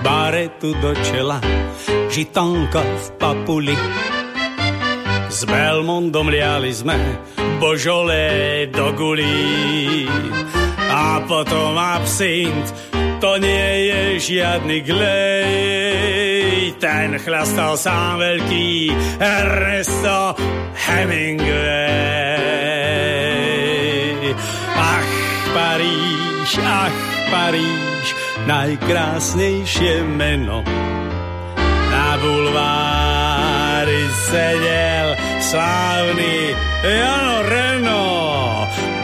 [0.04, 1.39] Baretu do čela,
[2.12, 3.78] žitonka v papuli,
[5.32, 7.00] s Belmondom liali sme
[7.63, 10.04] božole do gulí.
[10.94, 12.68] A potom absint,
[13.24, 16.76] to nie je žiadny glej.
[16.84, 18.92] Ten chlastal sám veľký
[19.24, 20.36] Ernesto
[20.76, 21.48] Hemingway.
[24.76, 25.08] Ach,
[25.56, 28.13] Paríž, ach, Paríž,
[28.46, 30.62] najkrásnejšie meno
[31.89, 36.54] na bulvári sedel slávny
[36.86, 38.06] Jano Reno.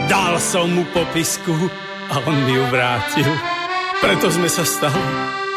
[0.06, 1.58] Dal som mu popisku
[2.06, 3.34] a on mi ju vrátil.
[3.98, 5.10] Preto sme sa stali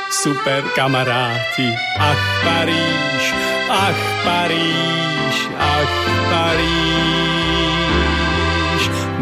[0.10, 1.70] super kamaráti.
[2.02, 3.24] Ach, Paríž,
[3.70, 5.94] ach, Paríž, ach,
[6.26, 7.33] Paríž.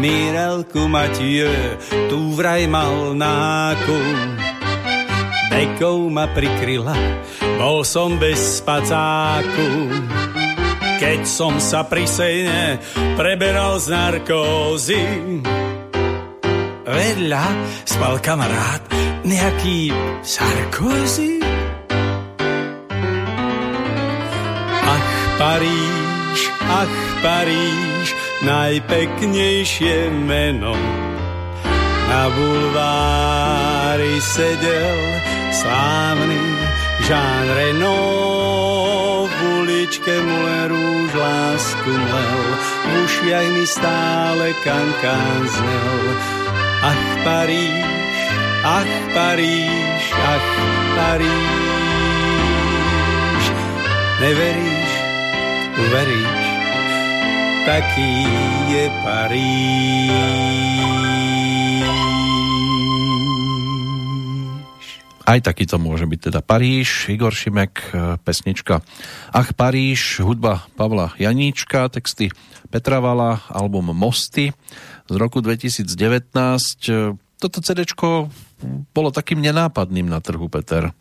[0.02, 1.78] Mirelku Mathieu
[2.10, 4.34] tu vraj mal nákum.
[5.54, 6.98] Dekou ma prikryla,
[7.54, 9.94] bol som bez spacáku.
[10.98, 12.82] Keď som sa pri sejne
[13.14, 15.06] preberal z narkózy,
[16.82, 17.46] vedľa
[17.86, 18.82] spal kamarát
[19.22, 19.94] nejaký
[20.26, 21.38] Sarkozy.
[24.82, 25.06] Ach,
[25.38, 28.08] Paríž, ach, Paríž,
[28.42, 30.74] najpeknejšie meno.
[32.10, 35.00] Na bulvári sedel
[35.54, 36.42] slávny
[37.06, 39.30] Jean Renault.
[39.32, 46.04] V uličke mu len rúž lásku mlel, v ušiach mi stále kankán znel.
[46.82, 47.86] Ach, Paríž,
[48.66, 50.50] ach, Paríž, ach,
[50.98, 51.62] Paríž.
[54.20, 54.92] Neveríš,
[55.78, 56.41] uveríš,
[57.62, 58.26] taký
[58.70, 60.02] je Paríž.
[65.22, 68.82] Aj takýto môže byť teda Paríž, Igor Šimek, e, pesnička
[69.30, 72.34] Ach Paríž, hudba Pavla Janíčka, texty
[72.68, 74.50] Petra Vala, album Mosty
[75.06, 75.86] z roku 2019.
[76.90, 77.86] E, Toto CD
[78.94, 80.94] bolo takým nenápadným na trhu, Peter.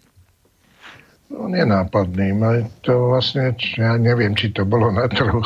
[1.31, 2.43] No, nenápadným.
[2.43, 5.39] Ale to vlastne, ja neviem, či to bolo na trhu.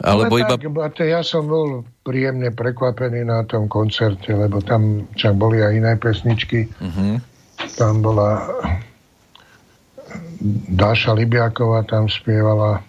[0.00, 0.88] Alebo Ale iba...
[0.88, 5.92] tak, ja som bol príjemne prekvapený na tom koncerte, lebo tam však boli aj iné
[6.00, 6.72] pesničky.
[6.80, 7.20] Uh-huh.
[7.76, 8.40] Tam bola
[10.72, 12.82] Dáša Libiaková tam spievala.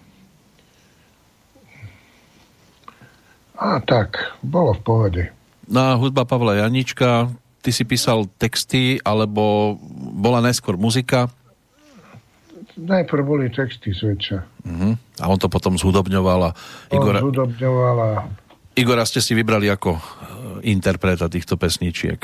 [3.54, 5.24] A tak, bolo v pohode.
[5.70, 7.32] Na hudba Pavla Janička,
[7.64, 9.78] ty si písal texty, alebo
[10.14, 11.34] bola najskôr muzika?
[12.74, 14.38] Najprv boli texty zväčša.
[14.66, 14.94] Uh-huh.
[15.22, 16.52] A on to potom zhudobňoval a
[16.90, 17.22] Igora...
[17.22, 18.10] On zhudobňoval a
[18.74, 20.02] Igora ste si vybrali ako e,
[20.74, 22.18] interpreta týchto pesničiek.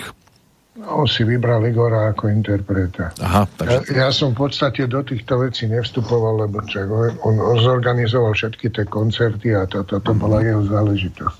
[0.89, 3.13] on si vybral Igora ako interpreta.
[3.21, 3.93] Aha, Ja, takže...
[3.93, 8.85] ja som v podstate do týchto vecí nevstupoval, lebo čak, on, on zorganizoval všetky tie
[8.89, 11.39] koncerty a toto to, to bola jeho záležitosť.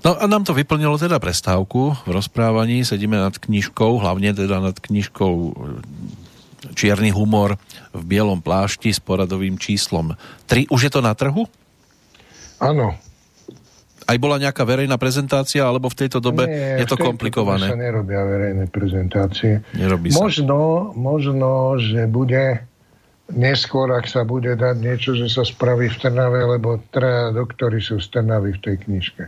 [0.00, 2.88] No a nám to vyplnilo teda prestávku v rozprávaní.
[2.88, 5.52] Sedíme nad knižkou, hlavne teda nad knižkou e,
[6.76, 7.56] Čierny humor
[7.92, 10.16] v bielom plášti s poradovým číslom
[10.48, 10.68] 3.
[10.68, 11.48] Už je to na trhu?
[12.60, 12.96] Áno.
[14.04, 17.08] Aj bola nejaká verejná prezentácia, alebo v tejto dobe Nie, je to tejto dobe sa
[17.08, 17.66] komplikované?
[17.76, 19.64] nerobia verejné prezentácie.
[19.72, 20.20] Nerobí sa.
[20.20, 22.64] Možno, možno, že bude
[23.32, 28.02] neskôr, ak sa bude dať niečo, že sa spraví v Trnave, lebo traja doktori sú
[28.02, 29.22] z Trnavy v tej knižke.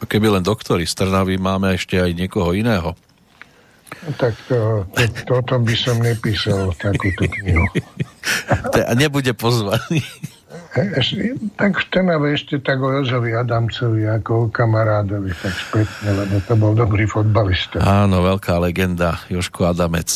[0.00, 2.96] A Keby len doktori z Trnavy, máme ešte aj niekoho iného.
[4.04, 7.64] No, tak to, to, to, o tom by som nepísal takúto knihu.
[8.90, 10.02] A nebude pozvaný.
[10.74, 16.34] Ešte, tak v Trnave ešte tak o Jožovi Adamcovi ako o kamarádovi, tak spätne, lebo
[16.42, 17.78] to bol dobrý fotbalista.
[17.78, 20.10] Áno, veľká legenda, Joško Adamec.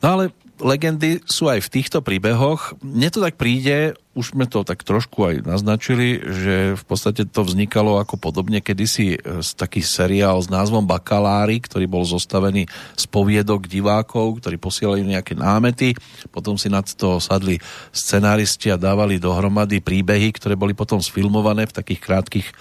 [0.00, 0.32] No ale
[0.62, 2.78] legendy sú aj v týchto príbehoch.
[2.80, 7.42] Mne to tak príde, už sme to tak trošku aj naznačili, že v podstate to
[7.42, 13.66] vznikalo ako podobne kedysi e, taký seriál s názvom Bakalári, ktorý bol zostavený z poviedok
[13.66, 15.98] divákov, ktorí posielali nejaké námety,
[16.30, 17.58] potom si nad to sadli
[17.90, 22.54] scenáristi a dávali dohromady príbehy, ktoré boli potom sfilmované v takých krátkých e,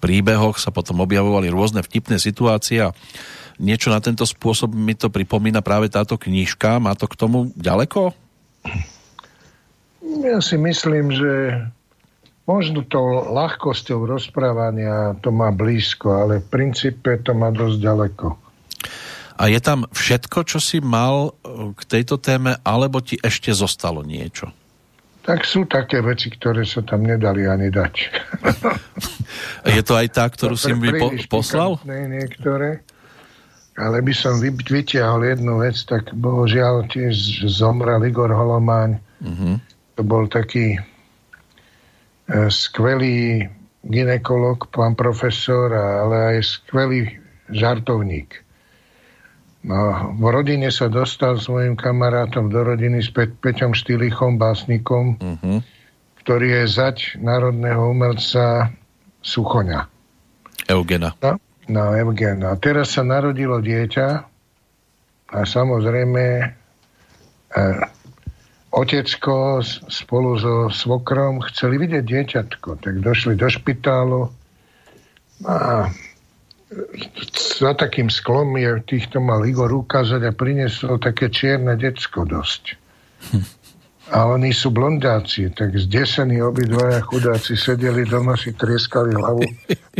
[0.00, 2.88] príbehoch, sa potom objavovali rôzne vtipné situácie
[3.58, 6.78] niečo na tento spôsob mi to pripomína práve táto knižka.
[6.78, 8.14] Má to k tomu ďaleko?
[10.24, 11.32] Ja si myslím, že
[12.48, 18.26] možno to ľahkosťou rozprávania to má blízko, ale v princípe to má dosť ďaleko.
[19.38, 24.02] A je tam všetko, čo si mal e, k tejto téme, alebo ti ešte zostalo
[24.02, 24.50] niečo?
[25.22, 27.94] Tak sú také veci, ktoré sa tam nedali ani dať.
[29.78, 31.78] je to aj tá, ktorú si mi po- poslal?
[31.86, 32.82] Niektoré.
[33.78, 38.98] Ale by som vytiahol jednu vec, tak bohužiaľ tiež zomrel Igor Holomáň.
[39.22, 39.56] Uh-huh
[39.98, 40.80] to bol taký e,
[42.46, 43.50] skvelý
[43.82, 47.18] ginekolog, pán profesor, ale aj skvelý
[47.50, 48.46] žartovník.
[49.66, 55.18] No, v rodine sa dostal s mojim kamarátom do rodiny s Pe- Peťom Štýlichom, básnikom,
[55.18, 55.58] uh-huh.
[56.22, 58.70] ktorý je zať národného umelca
[59.18, 59.90] Suchoňa.
[60.70, 61.10] Eugena.
[61.18, 62.56] No, no, Eugena.
[62.56, 64.08] A teraz sa narodilo dieťa
[65.28, 66.46] a samozrejme e,
[68.72, 74.32] otecko spolu so svokrom chceli vidieť dieťatko, tak došli do špitálu
[75.44, 75.88] a
[77.58, 82.76] za takým sklom je týchto mal Igor ukázať a priniesol také čierne decko dosť.
[84.08, 89.44] A oni sú blondáci, tak zdesení obidvaja chudáci sedeli doma, si trieskali hlavu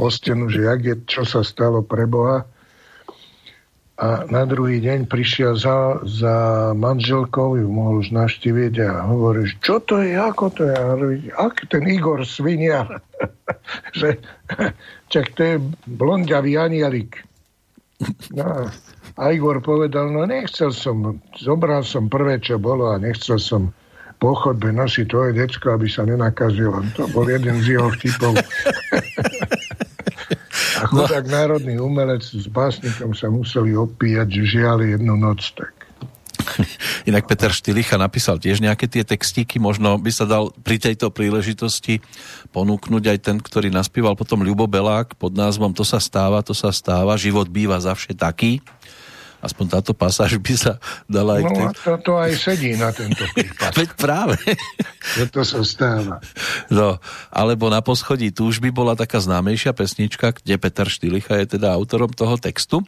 [0.00, 2.48] o stenu, že jak je, čo sa stalo pre Boha
[3.98, 6.34] a na druhý deň prišiel za, za
[6.70, 10.74] manželkou, ju mohol už naštíviť a hovorí, čo to je, ako to je?
[10.78, 10.94] A
[11.34, 12.86] ak ten Igor Svinia,
[13.98, 14.22] že
[15.12, 15.54] čak to je
[15.90, 17.26] blondiavý anielik.
[18.30, 18.70] No,
[19.18, 23.74] a Igor povedal, no nechcel som, zobral som prvé, čo bolo a nechcel som
[24.18, 26.82] po chodbe nosiť tvoje decko, aby sa nenakazilo.
[26.98, 28.34] To bol jeden z jeho vtipov.
[30.78, 31.32] A chudák no.
[31.34, 35.74] národný umelec s básnikom sa museli opíjať, že žiali jednu noc tak.
[37.10, 42.02] Inak Peter Štilicha napísal tiež nejaké tie textíky, možno by sa dal pri tejto príležitosti
[42.54, 46.70] ponúknuť aj ten, ktorý naspíval potom Ľubo Belák pod názvom To sa stáva, to sa
[46.70, 48.62] stáva, život býva zavše taký
[49.38, 50.72] aspoň táto pasáž by sa
[51.06, 51.42] dala aj...
[51.46, 51.66] No tej...
[51.82, 53.72] to, to aj sedí na tento prípad.
[53.80, 54.36] Veď práve.
[55.14, 56.16] Že to sa stáva.
[56.68, 56.98] No,
[57.30, 62.34] alebo na poschodí túžby bola taká známejšia pesnička, kde Peter Štilicha je teda autorom toho
[62.36, 62.82] textu.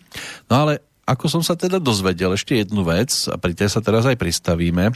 [0.50, 4.06] No ale ako som sa teda dozvedel ešte jednu vec, a pri tej sa teraz
[4.06, 4.94] aj pristavíme,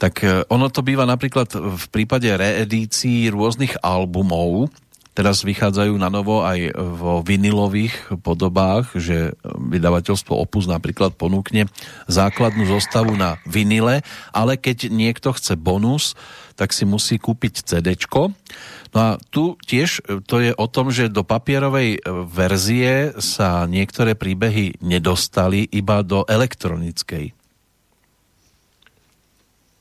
[0.00, 4.72] tak e, ono to býva napríklad v prípade reedícií rôznych albumov,
[5.10, 11.66] Teraz vychádzajú na novo aj vo vinilových podobách, že vydavateľstvo Opus napríklad ponúkne
[12.06, 16.14] základnú zostavu na vinile, ale keď niekto chce bonus,
[16.54, 17.98] tak si musí kúpiť CD.
[18.94, 24.78] No a tu tiež to je o tom, že do papierovej verzie sa niektoré príbehy
[24.78, 27.34] nedostali iba do elektronickej.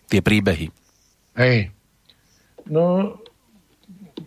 [0.10, 0.74] Tie príbehy.
[1.38, 1.70] Hej.
[2.66, 3.18] No,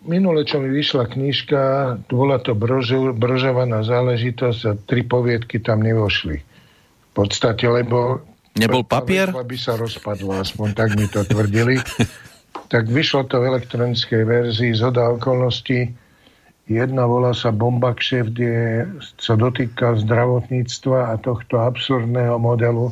[0.05, 1.61] minule, čo mi vyšla knižka,
[2.09, 6.37] bola to brožu, brožovaná záležitosť a tri poviedky tam nevošli.
[6.39, 8.25] V podstate, lebo...
[8.53, 9.33] Nebol papier?
[9.33, 11.77] Aby sa rozpadlo, aspoň tak mi to tvrdili.
[12.73, 15.93] tak vyšlo to v elektronickej verzii zhoda okolností.
[16.65, 18.51] Jedna volá sa Bombakše, kde
[19.19, 22.89] sa dotýka zdravotníctva a tohto absurdného modelu,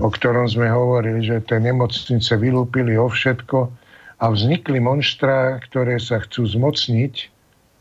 [0.00, 3.83] o ktorom sme hovorili, že tie nemocnice vylúpili o všetko,
[4.18, 7.14] a vznikli monštra, ktoré sa chcú zmocniť,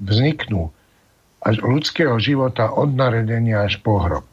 [0.01, 0.73] vzniknú
[1.43, 4.25] až ľudského života od naredenia až po hrob.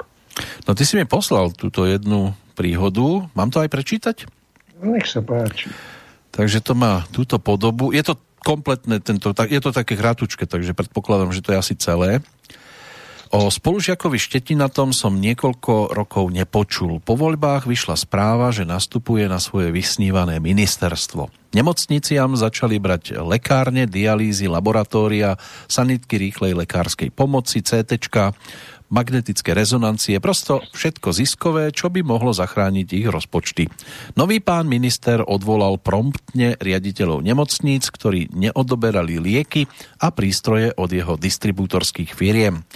[0.64, 3.26] No ty si mi poslal túto jednu príhodu.
[3.34, 4.16] Mám to aj prečítať?
[4.80, 5.68] Nech sa páči.
[6.30, 7.90] Takže to má túto podobu.
[7.90, 12.24] Je to kompletné, tento, je to také hrátučke, takže predpokladám, že to je asi celé.
[13.30, 16.98] O spolužiakovi Štetinatom som niekoľko rokov nepočul.
[16.98, 21.30] Po voľbách vyšla správa, že nastupuje na svoje vysnívané ministerstvo.
[21.54, 25.38] Nemocniciam začali brať lekárne, dialýzy, laboratória,
[25.70, 28.02] sanitky rýchlej lekárskej pomoci, CT,
[28.90, 33.70] magnetické rezonancie, prosto všetko ziskové, čo by mohlo zachrániť ich rozpočty.
[34.18, 39.70] Nový pán minister odvolal promptne riaditeľov nemocníc, ktorí neodoberali lieky
[40.02, 42.66] a prístroje od jeho distribútorských firiem.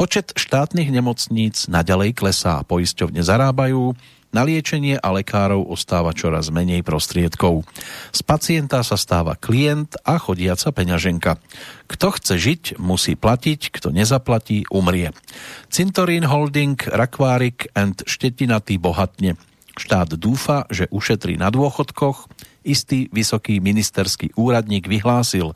[0.00, 3.92] Počet štátnych nemocníc naďalej klesá, poisťovne zarábajú,
[4.32, 7.68] na liečenie a lekárov ostáva čoraz menej prostriedkov.
[8.08, 11.36] Z pacienta sa stáva klient a chodiaca peňaženka.
[11.84, 15.12] Kto chce žiť, musí platiť, kto nezaplatí, umrie.
[15.68, 19.36] Cintorín Holding, Rakvárik and Štetinatý bohatne.
[19.76, 22.24] Štát dúfa, že ušetrí na dôchodkoch,
[22.64, 25.52] istý vysoký ministerský úradník vyhlásil,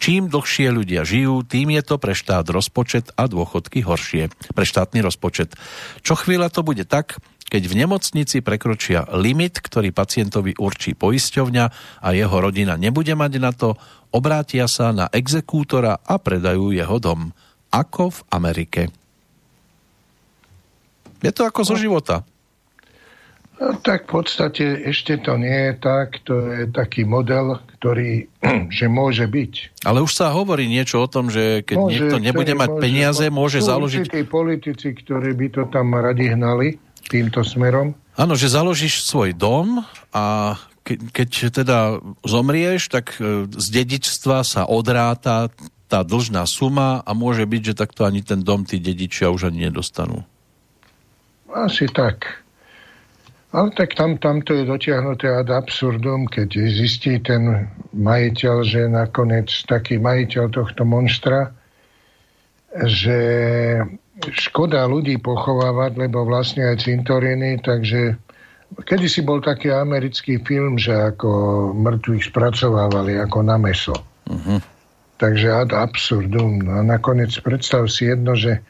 [0.00, 4.32] čím dlhšie ľudia žijú, tým je to pre štát rozpočet a dôchodky horšie.
[4.32, 5.54] Pre štátny rozpočet.
[6.00, 7.20] Čo chvíľa to bude tak,
[7.50, 11.64] keď v nemocnici prekročia limit, ktorý pacientovi určí poisťovňa
[12.00, 13.76] a jeho rodina nebude mať na to,
[14.14, 17.34] obrátia sa na exekútora a predajú jeho dom.
[17.70, 18.82] Ako v Amerike.
[21.20, 22.26] Je to ako zo života.
[23.60, 28.28] No, tak v podstate ešte to nie je tak, to je taký model, ktorý,
[28.76, 29.82] že môže byť.
[29.88, 33.24] Ale už sa hovorí niečo o tom, že keď môže, niekto nebude mať môže, peniaze,
[33.32, 34.04] môže založiť...
[34.04, 36.76] Sú politici, ktorí by to tam radi hnali,
[37.08, 37.96] týmto smerom?
[38.20, 39.80] Áno, že založíš svoj dom
[40.12, 40.54] a
[40.84, 41.78] ke, keď teda
[42.20, 45.48] zomrieš, tak e, z dedičstva sa odráta
[45.90, 49.66] tá dlžná suma a môže byť, že takto ani ten dom tí dedičia už ani
[49.66, 50.22] nedostanú.
[51.50, 52.44] Asi tak.
[53.50, 59.50] Ale tak tam, tam to je dotiahnuté ad absurdum, keď zistí ten majiteľ, že nakoniec
[59.66, 61.50] taký majiteľ tohto monstra,
[62.86, 63.18] že
[64.22, 68.14] škoda ľudí pochovávať, lebo vlastne aj cintoriny, takže
[68.86, 71.30] kedy si bol taký americký film, že ako
[71.74, 73.96] mŕtvych spracovávali ako na meso.
[74.30, 74.62] Uh-huh.
[75.18, 76.62] Takže ad absurdum.
[76.70, 78.62] A nakoniec predstav si jedno, že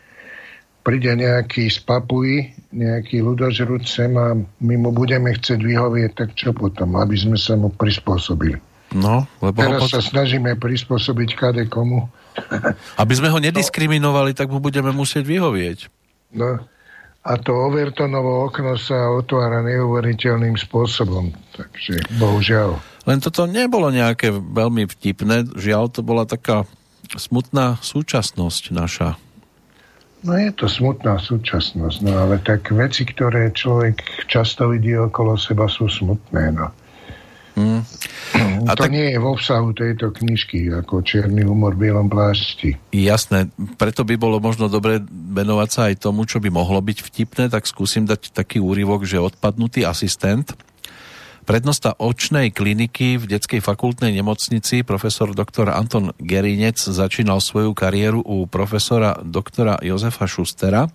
[0.81, 6.57] príde nejaký z Papuji, nejaký ľudožrúd sem a my mu budeme chcieť vyhovieť, tak čo
[6.57, 8.59] potom, aby sme sa mu prispôsobili.
[8.91, 9.89] No, lebo Teraz ho...
[9.99, 12.11] sa snažíme prispôsobiť kade komu.
[12.99, 15.78] Aby sme ho nediskriminovali, tak mu budeme musieť vyhovieť.
[16.35, 16.59] No,
[17.20, 21.31] a to Overtonovo okno sa otvára neuveriteľným spôsobom.
[21.53, 22.81] Takže, bohužiaľ.
[23.05, 25.53] Len toto nebolo nejaké veľmi vtipné.
[25.53, 26.64] Žiaľ, to bola taká
[27.12, 29.09] smutná súčasnosť naša.
[30.20, 35.64] No je to smutná súčasnosť, no ale tak veci, ktoré človek často vidí okolo seba,
[35.64, 36.52] sú smutné.
[36.52, 36.68] No.
[37.56, 37.82] Hmm.
[38.68, 38.92] A to tak...
[38.92, 42.76] nie je v obsahu tejto knižky, ako Čierny humor v bielom plášti.
[42.92, 43.48] Jasné,
[43.80, 47.64] preto by bolo možno dobre venovať sa aj tomu, čo by mohlo byť vtipné, tak
[47.64, 50.52] skúsim dať taký úryvok, že odpadnutý asistent
[51.51, 55.66] Prednosta očnej kliniky v detskej fakultnej nemocnici profesor dr.
[55.74, 60.86] Anton Gerinec začínal svoju kariéru u profesora doktora Jozefa Šustera.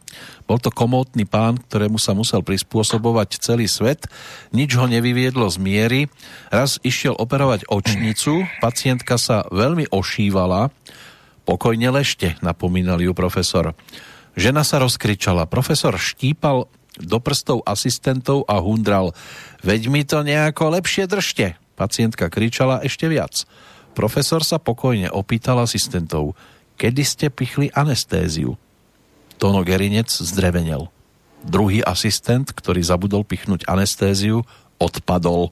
[0.47, 4.07] Bol to komótny pán, ktorému sa musel prispôsobovať celý svet.
[4.55, 6.01] Nič ho nevyviedlo z miery.
[6.47, 10.71] Raz išiel operovať očnicu, pacientka sa veľmi ošívala.
[11.43, 13.75] Pokojne lešte, napomínal ju profesor.
[14.39, 15.51] Žena sa rozkričala.
[15.51, 19.11] Profesor štípal do prstov asistentov a hundral.
[19.65, 21.59] Veď mi to nejako lepšie držte.
[21.75, 23.43] Pacientka kričala ešte viac.
[23.95, 26.35] Profesor sa pokojne opýtal asistentov,
[26.75, 28.59] kedy ste pichli anestéziu.
[29.39, 30.91] Tono Gerinec zdrevenel.
[31.45, 34.43] Druhý asistent, ktorý zabudol pichnúť anestéziu,
[34.79, 35.51] odpadol.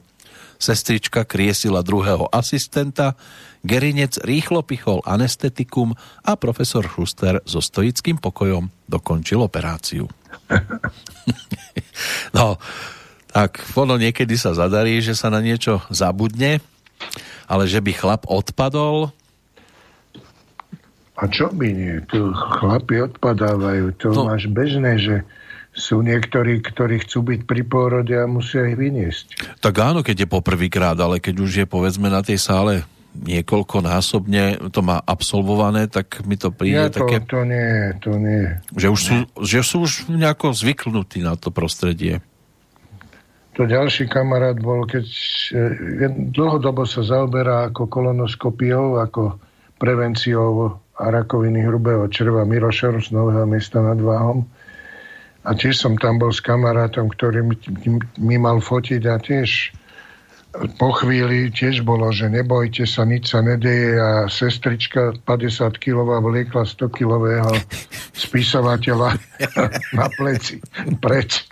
[0.56, 3.16] Sestrička kriesila druhého asistenta,
[3.64, 10.04] Gerinec rýchlo pichol anestetikum a profesor Schuster so stoickým pokojom dokončil operáciu.
[12.36, 12.60] no,
[13.32, 16.60] tak ono niekedy sa zadarí, že sa na niečo zabudne,
[17.48, 19.16] ale že by chlap odpadol...
[21.14, 22.02] A čo by nie?
[22.10, 23.94] Tu chlapi odpadávajú.
[24.02, 24.34] To no.
[24.34, 25.16] máš bežné, že
[25.70, 29.58] sú niektorí, ktorí chcú byť pri pôrode a musia ich vyniesť.
[29.62, 32.82] Tak áno, keď je poprvýkrát, ale keď už je povedzme na tej sále
[33.14, 37.22] niekoľkonásobne to má absolvované, tak mi to príde ja to, také...
[37.30, 38.58] To nie, to nie.
[38.74, 42.20] Že, už sú, že sú už nejako zvyknutí na to prostredie.
[43.54, 45.06] To ďalší kamarát bol, keď
[45.54, 49.38] e, dlhodobo sa zaoberá ako kolonoskopiou, ako
[49.78, 54.42] prevenciou a rakoviny hrubého čreva Mirošor z Nového mesta nad Váhom.
[55.46, 57.54] A tiež som tam bol s kamarátom, ktorý mi,
[58.18, 59.70] mi mal fotiť a tiež
[60.78, 66.62] po chvíli tiež bolo, že nebojte sa, nič sa nedeje a sestrička 50 kilová vliekla
[66.62, 67.50] 100 kilového
[68.14, 69.18] spisovateľa
[69.98, 70.62] na pleci
[71.02, 71.42] preč.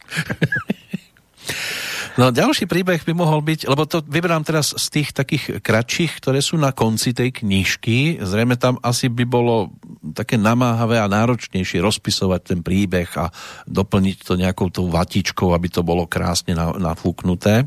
[2.21, 6.45] No ďalší príbeh by mohol byť, lebo to vyberám teraz z tých takých kratších, ktoré
[6.45, 8.21] sú na konci tej knižky.
[8.21, 9.73] Zrejme tam asi by bolo
[10.13, 13.33] také namáhavé a náročnejšie rozpisovať ten príbeh a
[13.65, 17.65] doplniť to nejakou tou vatičkou, aby to bolo krásne nafúknuté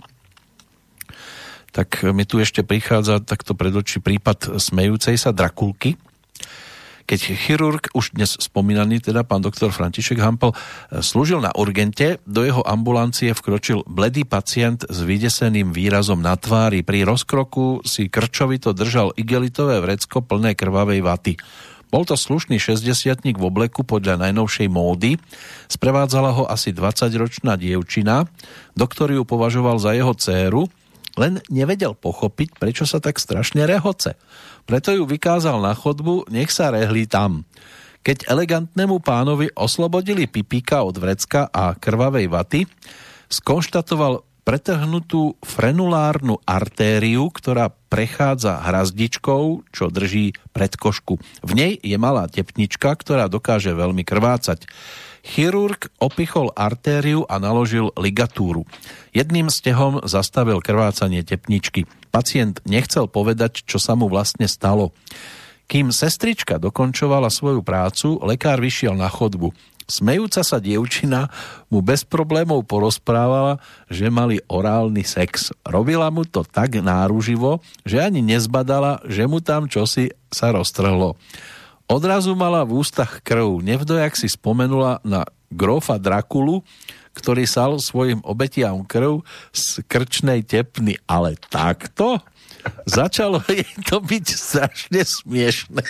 [1.75, 5.99] tak mi tu ešte prichádza takto pred oči prípad smejúcej sa Drakulky,
[7.05, 10.57] Keď chirurg, už dnes spomínaný teda pán doktor František Hampel,
[11.05, 16.81] slúžil na urgente, do jeho ambulancie vkročil bledý pacient s vydeseným výrazom na tvári.
[16.81, 21.33] Pri rozkroku si krčovito držal igelitové vrecko plné krvavej vaty.
[21.93, 25.21] Bol to slušný 60 v obleku podľa najnovšej módy.
[25.69, 28.25] Sprevádzala ho asi 20-ročná dievčina.
[28.73, 30.65] Doktor ju považoval za jeho dceru,
[31.15, 34.15] len nevedel pochopiť, prečo sa tak strašne rehoce.
[34.67, 37.43] Preto ju vykázal na chodbu, nech sa rehli tam.
[38.05, 42.61] Keď elegantnému pánovi oslobodili pipíka od vrecka a krvavej vaty,
[43.33, 51.17] skonštatoval pretrhnutú frenulárnu artériu, ktorá prechádza hrazdičkou, čo drží predkošku.
[51.41, 54.69] V nej je malá tepnička, ktorá dokáže veľmi krvácať.
[55.25, 58.69] Chirurg opichol artériu a naložil ligatúru.
[59.09, 61.89] Jedným stehom zastavil krvácanie tepničky.
[62.13, 64.93] Pacient nechcel povedať, čo sa mu vlastne stalo.
[65.65, 69.49] Kým sestrička dokončovala svoju prácu, lekár vyšiel na chodbu.
[69.85, 71.29] Smejúca sa dievčina
[71.69, 75.53] mu bez problémov porozprávala, že mali orálny sex.
[75.61, 81.17] Robila mu to tak náruživo, že ani nezbadala, že mu tam čosi sa roztrhlo.
[81.85, 83.61] Odrazu mala v ústach krv.
[83.61, 85.21] Nevdojak si spomenula na
[85.53, 86.65] grofa Drakulu,
[87.13, 89.21] ktorý sal svojim obetiam krv
[89.53, 90.97] z krčnej tepny.
[91.05, 92.19] Ale takto?
[92.89, 95.81] Začalo jej to byť strašne smiešné.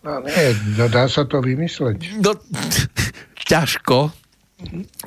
[0.00, 0.44] No nie,
[0.76, 2.20] no dá sa to vymysleť.
[2.20, 2.36] No,
[3.48, 4.12] ťažko.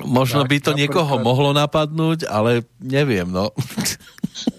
[0.02, 3.54] Možno by to niekoho mohlo napadnúť, ale neviem, no.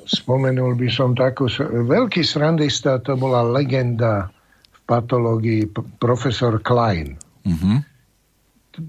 [0.08, 1.52] Spomenul by som takú...
[1.88, 4.32] Veľký srandista to bola legenda
[4.72, 5.68] v patológii
[6.00, 7.20] profesor Klein.
[7.44, 7.84] Uh-huh.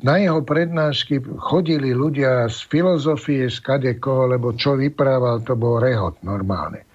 [0.03, 6.23] Na jeho prednášky chodili ľudia z filozofie, z kadekoho, lebo čo vyprával, to bol rehot
[6.27, 6.87] normálne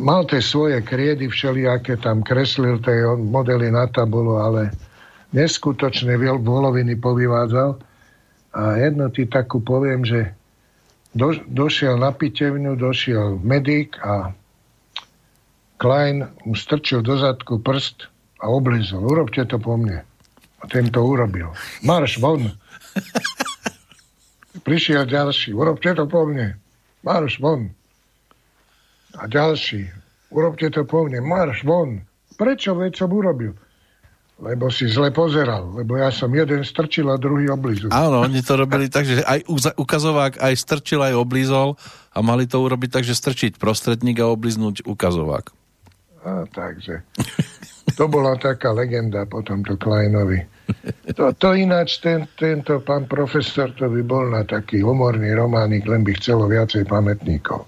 [0.00, 4.72] mal tie svoje kriedy všelijaké, tam kreslil tie modely na tabulu, ale
[5.36, 7.76] neskutočne voloviny povyvádzal.
[8.56, 10.32] A jedno ti takú poviem, že
[11.16, 14.36] do, došiel na pitevňu, došiel medic a
[15.80, 18.08] Klein mu strčil do zadku prst
[18.40, 19.04] a oblizol.
[19.04, 20.04] Urobte to po mne.
[20.60, 21.52] A ten to urobil.
[21.84, 22.52] Marš von.
[24.66, 25.52] Prišiel ďalší.
[25.52, 26.56] Urobte to po mne.
[27.04, 27.72] Marš von.
[29.16, 29.88] A ďalší,
[30.30, 32.04] urobte to po mne, marš von.
[32.36, 33.56] Prečo, veď som urobil?
[34.36, 37.88] Lebo si zle pozeral, lebo ja som jeden strčil a druhý oblizol.
[37.88, 39.48] Áno, oni to robili tak, že aj
[39.80, 41.80] ukazovák aj strčil, aj oblizol
[42.12, 45.56] a mali to urobiť tak, že strčiť prostredník a obliznúť ukazovák.
[46.28, 47.00] A, takže
[47.96, 50.44] to bola taká legenda po tomto Kleinovi.
[51.16, 56.04] To, to ináč, ten, tento pán profesor, to by bol na taký humorný románik, len
[56.04, 57.64] by chcelo viacej pamätníkov.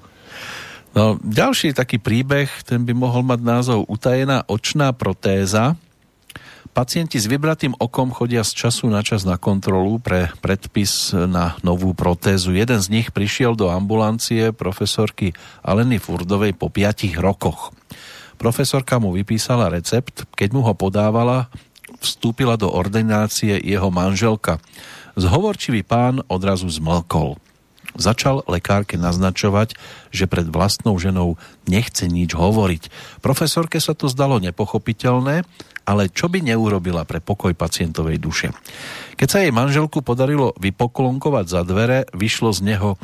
[0.93, 5.79] No, ďalší taký príbeh, ten by mohol mať názov Utajená očná protéza.
[6.73, 11.91] Pacienti s vybratým okom chodia z času na čas na kontrolu pre predpis na novú
[11.97, 12.55] protézu.
[12.55, 15.35] Jeden z nich prišiel do ambulancie profesorky
[15.67, 17.75] Aleny Furdovej po 5 rokoch.
[18.39, 21.51] Profesorka mu vypísala recept, keď mu ho podávala,
[21.99, 24.63] vstúpila do ordinácie jeho manželka.
[25.19, 27.35] Zhovorčivý pán odrazu zmlkol.
[27.99, 29.75] Začal lekárke naznačovať,
[30.15, 31.35] že pred vlastnou ženou
[31.67, 32.95] nechce nič hovoriť.
[33.19, 35.43] Profesorke sa to zdalo nepochopiteľné,
[35.89, 38.53] ale čo by neurobila pre pokoj pacientovej duše.
[39.17, 43.01] Keď sa jej manželku podarilo vypoklonkovať za dvere, vyšlo z neho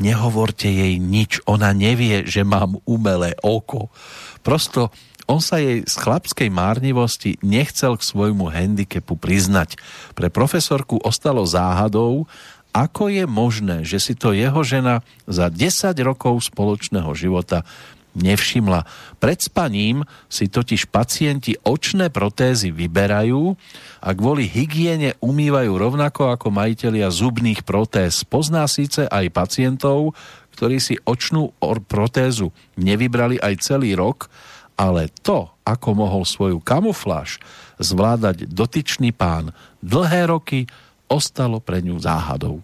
[0.00, 3.92] nehovorte jej nič, ona nevie, že mám umelé oko.
[4.40, 4.88] Prosto
[5.28, 9.78] on sa jej z chlapskej márnivosti nechcel k svojmu handicapu priznať.
[10.16, 12.26] Pre profesorku ostalo záhadou,
[12.72, 17.68] ako je možné, že si to jeho žena za 10 rokov spoločného života
[18.12, 18.84] nevšimla.
[19.18, 23.56] Pred spaním si totiž pacienti očné protézy vyberajú
[24.04, 28.24] a kvôli hygiene umývajú rovnako ako majitelia zubných protéz.
[28.28, 30.12] Pozná síce aj pacientov,
[30.52, 31.56] ktorí si očnú
[31.88, 34.28] protézu nevybrali aj celý rok,
[34.76, 37.40] ale to, ako mohol svoju kamufláž
[37.80, 39.50] zvládať dotyčný pán
[39.80, 40.68] dlhé roky,
[41.08, 42.62] ostalo pre ňu záhadou.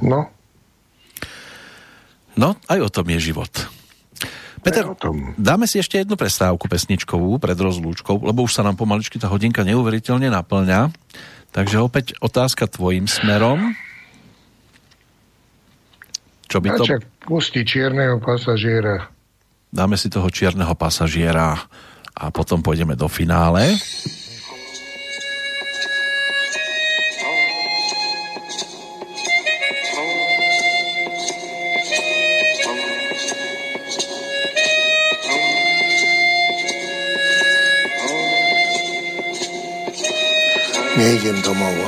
[0.00, 0.30] No.
[2.38, 3.50] No, aj o tom je život.
[4.60, 4.84] Peter,
[5.40, 9.64] dáme si ešte jednu prestávku pesničkovú pred rozlúčkou, lebo už sa nám pomaličky tá hodinka
[9.64, 10.92] neuveriteľne naplňa.
[11.50, 13.72] Takže opäť otázka tvojim smerom.
[16.46, 16.82] Čo by to...
[16.84, 19.08] Čak pusti čierneho pasažiera.
[19.70, 21.56] Dáme si toho čierneho pasažiera
[22.12, 23.78] a potom pôjdeme do finále.
[41.00, 41.80] Nejdem domov,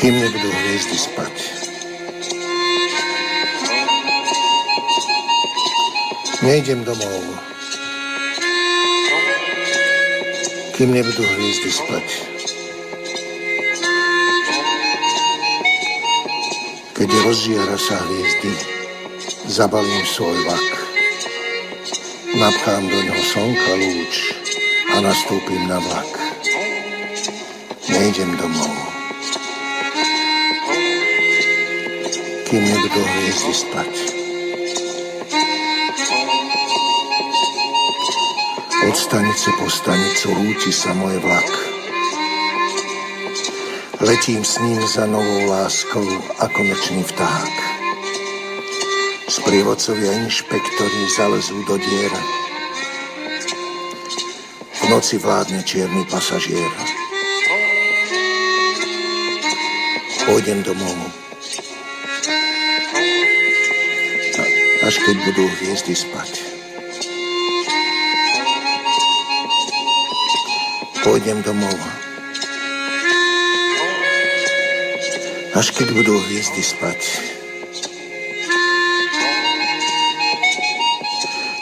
[0.00, 1.36] kým nebudú hviezdy spať.
[6.40, 7.20] Nejdem domov,
[10.80, 12.06] kým nebudú hviezdy spať.
[16.96, 18.52] Keď rozžiara sa hviezdy,
[19.44, 20.68] zabalím svoj vak.
[22.40, 24.35] Napchám do ňoho slnka lúč
[24.96, 26.08] a nastúpim na vlak.
[27.84, 28.72] Nejdem domov.
[32.48, 33.92] Kým nebudú hviezdy spať.
[38.88, 41.50] Od stanice po stanicu rúti sa môj vlak.
[44.00, 46.08] Letím s ním za novou láskou
[46.40, 47.52] ako nočný vták.
[49.28, 52.45] Sprievodcovia inšpektori zalezú do dier.
[54.86, 56.70] V noci vládne čierny pasažier.
[60.30, 60.94] Pôjdem domov.
[64.86, 66.56] Až keď budú hviezdy spať.
[71.06, 71.78] pôjdem domov.
[75.54, 77.00] Až keď budú hviezdy spať.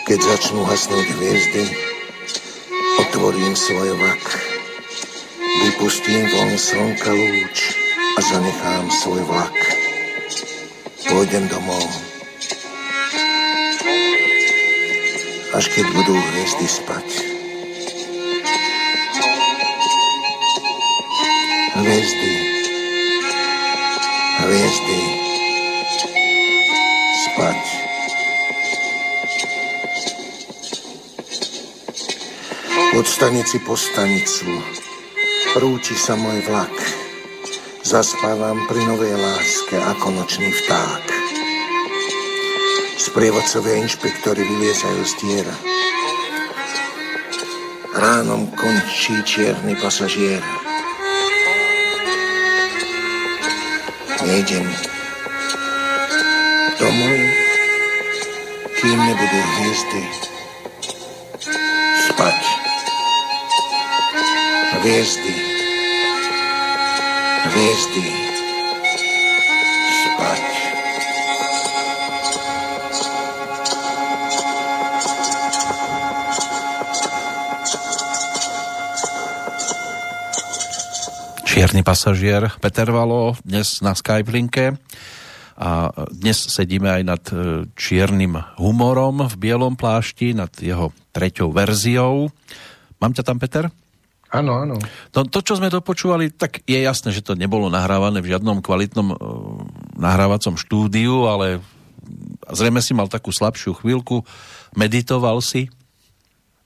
[0.08, 1.93] Keď začnú hasnúť hviezdy,
[3.14, 4.26] otvorím svoj vak.
[5.38, 7.78] Vypustím von slnka lúč
[8.18, 9.54] a zanechám svoj vlak.
[11.06, 11.86] Pôjdem domov.
[15.54, 17.06] Až keď budú hviezdy spať.
[21.74, 22.34] hviezdy,
[24.42, 24.98] hviezdy,
[33.04, 34.48] Od stanici po stanicu
[35.60, 36.72] rúči sa môj vlak.
[37.84, 41.04] Zaspávam pri novej láske ako nočný vták.
[42.96, 45.56] Sprievodcovia inšpektori vyliezajú z diera.
[47.92, 50.40] Ránom končí čierny pasažier.
[54.24, 54.64] nejdem
[56.80, 57.16] domov,
[58.80, 60.23] kým nebudú hviezdy
[64.84, 65.32] Hviezdy,
[67.48, 68.04] hviezdy
[69.88, 70.42] spať.
[81.48, 84.76] Čierny pasažier Peter Valo dnes na Skype linke
[85.56, 92.28] a dnes sedíme aj nad e, čiernym humorom v bielom plášti, nad jeho treťou verziou.
[93.00, 93.72] Mám ťa tam, Peter?
[94.34, 94.76] Áno, áno.
[95.14, 99.14] To, to, čo sme dopočúvali, tak je jasné, že to nebolo nahrávané v žiadnom kvalitnom
[99.14, 99.18] uh,
[99.94, 101.62] nahrávacom štúdiu, ale
[102.50, 104.26] zrejme si mal takú slabšiu chvíľku,
[104.74, 105.70] meditoval si.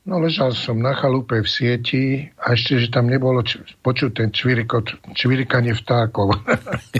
[0.08, 2.04] No ležal som na chalupe v sieti
[2.40, 6.32] a ešte, že tam nebolo č- počuť ten čvirikot, čvirikanie vtákov.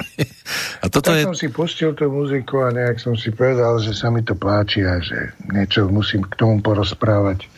[0.85, 1.25] a toto tak je...
[1.25, 4.85] som si pustil tú muziku a nejak som si povedal, že sa mi to páči
[4.85, 7.49] a že niečo musím k tomu porozprávať.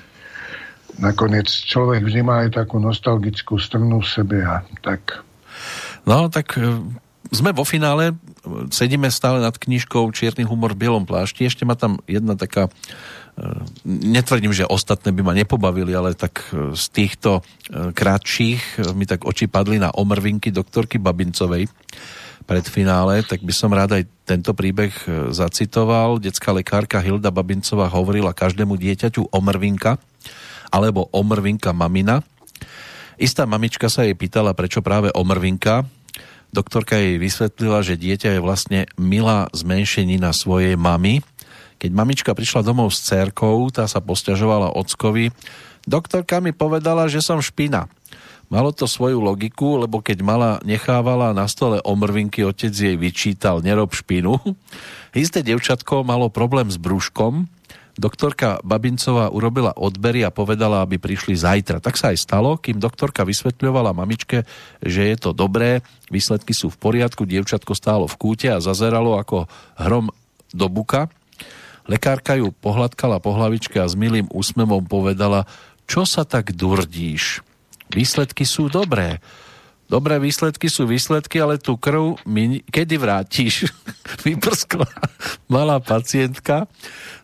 [1.00, 5.24] Nakoniec človek vždy má aj takú nostalgickú strnu v sebe a tak.
[6.04, 6.76] No, tak e,
[7.32, 8.16] sme vo finále,
[8.68, 11.48] sedíme stále nad knižkou Čierny humor v bielom plášti.
[11.48, 12.68] Ešte ma tam jedna taká
[13.86, 19.08] netvrdím, že ostatné by ma nepobavili, ale tak e, z týchto e, krátších e, mi
[19.08, 21.70] tak oči padli na omrvinky doktorky Babincovej
[22.44, 24.90] pred finále, tak by som rád aj tento príbeh
[25.30, 26.18] zacitoval.
[26.18, 30.02] Detská lekárka Hilda Babincová hovorila každému dieťaťu omrvinka
[30.70, 32.22] alebo omrvinka mamina.
[33.20, 35.84] Istá mamička sa jej pýtala, prečo práve omrvinka.
[36.50, 41.22] Doktorka jej vysvetlila, že dieťa je vlastne milá zmenšenina svojej mamy
[41.80, 45.32] keď mamička prišla domov s cerkou, tá sa posťažovala ockovi.
[45.88, 47.88] Doktorka mi povedala, že som špina.
[48.52, 53.96] Malo to svoju logiku, lebo keď mala nechávala na stole omrvinky, otec jej vyčítal, nerob
[53.96, 54.36] špinu.
[55.16, 57.48] Isté devčatko malo problém s brúškom,
[58.00, 61.84] doktorka Babincová urobila odbery a povedala, aby prišli zajtra.
[61.84, 64.48] Tak sa aj stalo, kým doktorka vysvetľovala mamičke,
[64.80, 69.44] že je to dobré, výsledky sú v poriadku, dievčatko stálo v kúte a zazeralo ako
[69.76, 70.08] hrom
[70.50, 71.12] do buka.
[71.84, 75.44] Lekárka ju pohľadkala po hlavičke a s milým úsmevom povedala,
[75.84, 77.44] čo sa tak durdíš?
[77.90, 79.18] Výsledky sú dobré.
[79.90, 83.66] Dobré výsledky sú výsledky, ale tú krv mi kedy vrátiš?
[84.24, 84.86] Vyprskla
[85.50, 86.70] malá pacientka.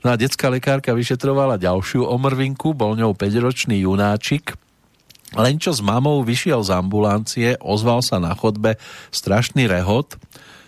[0.02, 4.58] No a detská lekárka vyšetrovala ďalšiu omrvinku, bol ňou 5-ročný junáčik.
[5.38, 8.74] Len čo s mamou vyšiel z ambulancie, ozval sa na chodbe
[9.14, 10.18] strašný rehot.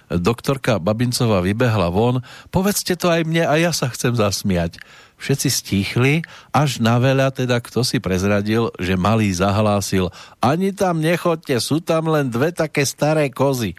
[0.07, 2.23] Doktorka Babincová vybehla von.
[2.55, 4.79] Povedzte to aj mne a ja sa chcem zasmiať.
[5.19, 6.15] Všetci stichli,
[6.55, 12.07] až na veľa teda kto si prezradil, že malý zahlásil ani tam nechodte, sú tam
[12.09, 13.75] len dve také staré kozy.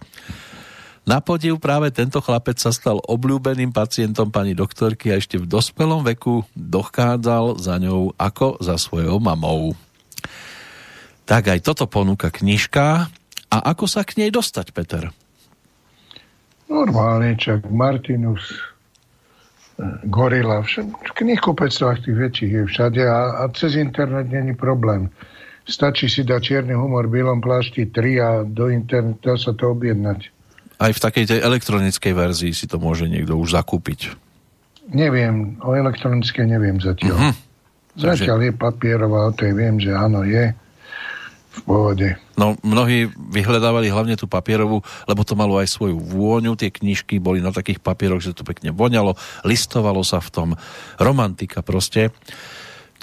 [1.07, 6.05] Na podiv práve tento chlapec sa stal obľúbeným pacientom pani doktorky a ešte v dospelom
[6.05, 9.73] veku dochádzal za ňou ako za svojou mamou.
[11.25, 13.09] Tak aj toto ponúka knižka.
[13.49, 15.09] A ako sa k nej dostať, Peter?
[16.69, 18.45] Normálne, čak Martinus,
[20.11, 25.07] Gorila, v knihkupectvách tých väčších je všade a, a cez internet není problém.
[25.63, 30.34] Stačí si dať čierny humor v bielom plášti 3 a do internetu sa to objednať.
[30.80, 34.15] Aj v takej tej elektronickej verzii si to môže niekto už zakúpiť.
[34.89, 37.15] Neviem, o elektronickej neviem zatiaľ.
[37.15, 37.34] Uh-huh.
[37.99, 40.55] Zatiaľ je papierová, o tej viem, že áno, je
[41.60, 42.07] v pohode.
[42.39, 46.55] No, mnohí vyhľadávali hlavne tú papierovú, lebo to malo aj svoju vôňu.
[46.55, 50.49] Tie knižky boli na takých papieroch, že to pekne voňalo, listovalo sa v tom.
[50.95, 52.16] Romantika proste.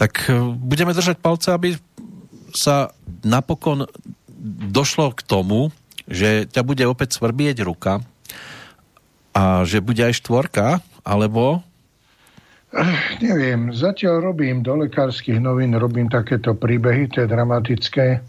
[0.00, 1.76] Tak e, budeme držať palce, aby
[2.56, 2.92] sa
[3.24, 3.84] napokon
[4.72, 5.68] došlo k tomu,
[6.08, 8.00] že ťa bude opäť svrbieť ruka
[9.36, 11.60] a že bude aj štvorka, alebo
[13.24, 18.20] Neviem, zatiaľ robím do lekárskych novín, robím takéto príbehy, tie dramatické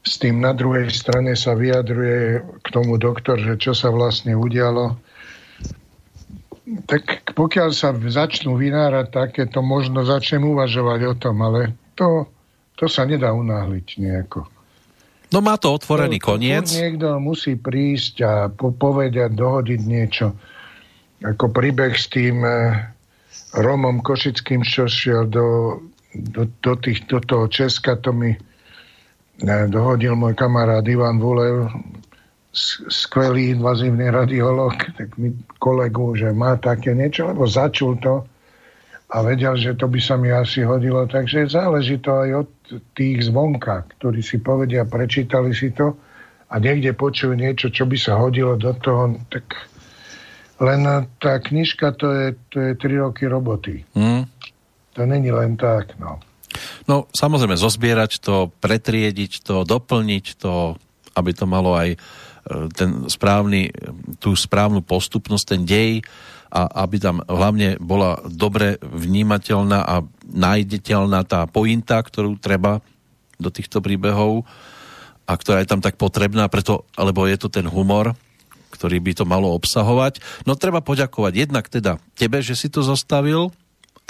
[0.00, 4.96] s tým na druhej strane sa vyjadruje k tomu doktor, že čo sa vlastne udialo.
[6.88, 12.24] Tak pokiaľ sa začnú vynárať takéto, možno začnem uvažovať o tom, ale to,
[12.78, 14.48] to sa nedá unáhliť nejako.
[15.30, 16.66] No má to otvorený to, koniec.
[16.66, 20.34] To niekto musí prísť a po- povedať, dohodiť niečo.
[21.22, 22.88] Ako príbeh s tým eh,
[23.54, 25.78] Romom Košickým, čo šiel do,
[26.14, 28.34] do, do, tých, do toho Česka, to mi
[29.44, 31.72] dohodil môj kamarát Ivan Vulev,
[32.90, 35.30] skvelý invazívny radiolog, tak mi
[35.62, 38.26] kolegu, že má také niečo, lebo začul to
[39.10, 41.06] a vedel, že to by sa mi asi hodilo.
[41.06, 42.50] Takže záleží to aj od
[42.94, 45.94] tých zvonka, ktorí si povedia, prečítali si to
[46.50, 49.46] a niekde počujú niečo, čo by sa hodilo do toho, tak
[50.58, 53.86] len tá knižka to je, to je 3 roky roboty.
[53.94, 54.26] Mm.
[54.98, 56.18] To není len tak, no.
[56.86, 60.76] No samozrejme, zozbierať to, pretriediť to, doplniť to,
[61.14, 61.98] aby to malo aj e,
[62.74, 63.70] ten správny,
[64.22, 65.92] tú správnu postupnosť, ten dej
[66.50, 72.82] a aby tam hlavne bola dobre vnímateľná a nájdeteľná tá pointa, ktorú treba
[73.38, 74.42] do týchto príbehov
[75.30, 78.18] a ktorá je tam tak potrebná, preto, alebo je to ten humor,
[78.74, 80.18] ktorý by to malo obsahovať.
[80.42, 83.54] No treba poďakovať jednak teda tebe, že si to zostavil,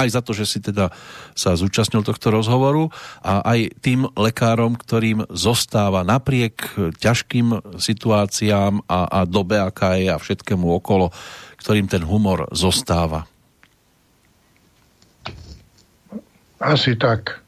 [0.04, 0.88] aj za to, že si teda
[1.36, 2.88] sa zúčastnil tohto rozhovoru
[3.20, 10.20] a aj tým lekárom, ktorým zostáva napriek ťažkým situáciám a, a dobe, aká je a
[10.20, 11.12] všetkému okolo,
[11.60, 13.28] ktorým ten humor zostáva.
[16.60, 17.40] Asi tak.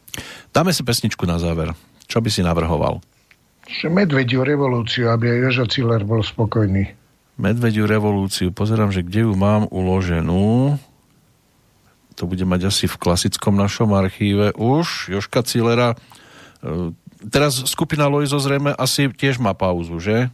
[0.53, 1.72] Dáme si pesničku na záver.
[2.09, 3.00] Čo by si navrhoval?
[3.88, 6.92] Medvediu revolúciu, aby aj Jožo Ciller bol spokojný.
[7.40, 8.53] Medvediu revolúciu.
[8.53, 10.76] Pozerám, že kde ju mám uloženú
[12.14, 15.12] to bude mať asi v klasickom našom archíve už.
[15.12, 15.96] Joška Cilera.
[16.62, 16.94] E,
[17.32, 20.28] teraz skupina Loizo zrejme asi tiež má pauzu, že?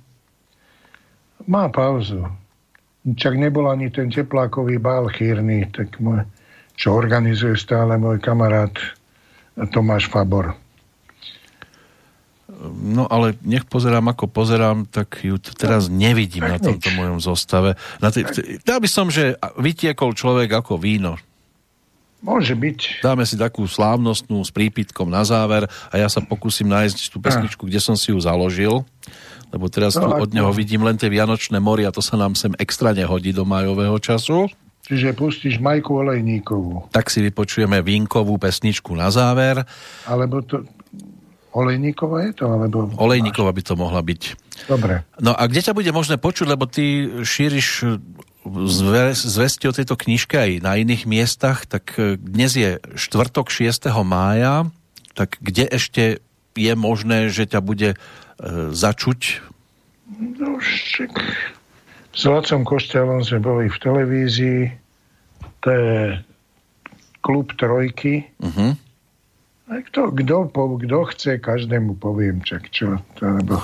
[1.47, 2.27] Má pauzu.
[3.09, 6.27] Čak nebol ani ten teplákový bál chýrny, tak môj,
[6.77, 8.75] čo organizuje stále môj kamarát
[9.73, 10.55] Tomáš Fabor.
[12.75, 17.79] No ale nech pozerám, ako pozerám, tak ju teraz nevidím na tomto mojom zostave.
[18.03, 18.27] Na tý,
[18.67, 21.21] ja by som, že vytiekol človek ako víno.
[22.19, 23.07] Môže byť.
[23.07, 27.63] Dáme si takú slávnostnú s prípitkom na záver a ja sa pokúsim nájsť tú pesničku,
[27.71, 28.83] kde som si ju založil,
[29.55, 32.35] lebo teraz no, tu od neho vidím len tie Vianočné mori a to sa nám
[32.35, 34.51] sem extra nehodí do majového času.
[34.89, 36.89] Čiže pustíš Majku Olejníkovú.
[36.91, 39.63] Tak si vypočujeme Vínkovú pesničku na záver.
[40.09, 40.65] Alebo to...
[41.53, 42.45] Olejníková je to?
[42.49, 42.89] Alebo...
[42.97, 44.23] Olejníková by to mohla byť.
[44.69, 45.05] Dobre.
[45.21, 47.85] No a kde ťa bude možné počuť, lebo ty šíriš
[49.15, 53.89] zvesti o tejto knižke aj na iných miestach, tak e, dnes je štvrtok 6.
[54.03, 54.69] mája,
[55.13, 56.25] tak kde ešte
[56.59, 57.99] je možné, že ťa bude e,
[58.75, 59.45] začuť?
[60.19, 61.13] No, však
[62.19, 64.63] s Lacom Košťalom sme boli v televízii,
[65.63, 65.95] to je
[67.23, 68.27] klub Trojky.
[68.43, 68.75] Uh-huh.
[69.69, 72.99] A kto, kto, kto chce, každému poviem, čak čo.
[73.21, 73.61] To, lebo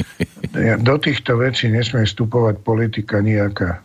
[0.88, 3.82] do týchto vecí nesmie vstupovať politika nejaká.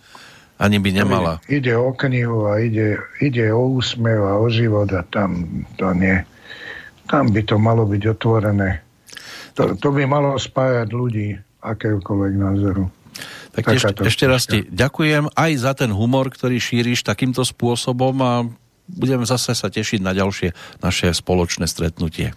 [0.59, 1.39] Ani by nemala.
[1.47, 6.19] Ide, o knihu a ide, ide o úsmev a o život a tam to nie.
[7.07, 8.83] tam by to malo byť otvorené.
[9.55, 12.91] To, to by malo spájať ľudí akéhokoľvek názoru.
[13.55, 18.45] Tak ešte, ešte raz ti ďakujem aj za ten humor, ktorý šíriš takýmto spôsobom a
[18.85, 20.53] budeme zase sa tešiť na ďalšie
[20.83, 22.35] naše spoločné stretnutie.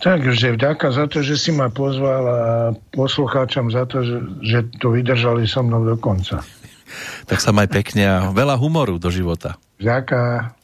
[0.00, 2.40] Takže vďaka za to, že si ma pozval a
[2.96, 6.40] poslucháčom za to, že, že to vydržali so mnou do konca.
[7.26, 9.56] Tak sa maj pekne a veľa humoru do života.
[9.80, 10.54] Vďaka.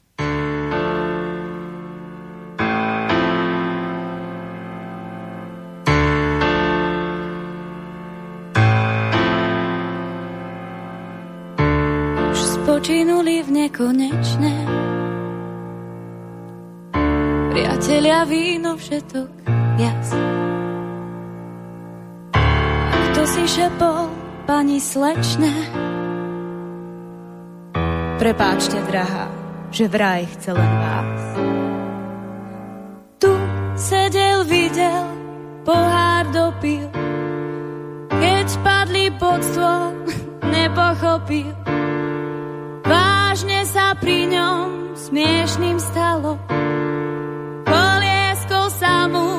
[12.76, 14.54] spočinuli v nekonečné.
[17.50, 19.30] Priatelia víno všetok
[19.80, 20.08] jas.
[23.10, 24.12] Kto si šepol,
[24.44, 25.54] pani slečné?
[28.16, 29.28] Prepáčte, drahá,
[29.68, 31.22] že vraj chce len vás.
[33.20, 33.28] Tu
[33.76, 35.04] sedel, videl,
[35.60, 36.88] pohár dopil,
[38.08, 39.92] keď spadli pod stôl,
[40.56, 41.52] nepochopil,
[42.88, 46.40] vážne sa pri ňom smiešným stalo.
[47.68, 49.35] Koliesko sa mu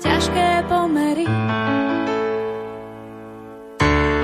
[0.00, 1.28] ťažké pomery.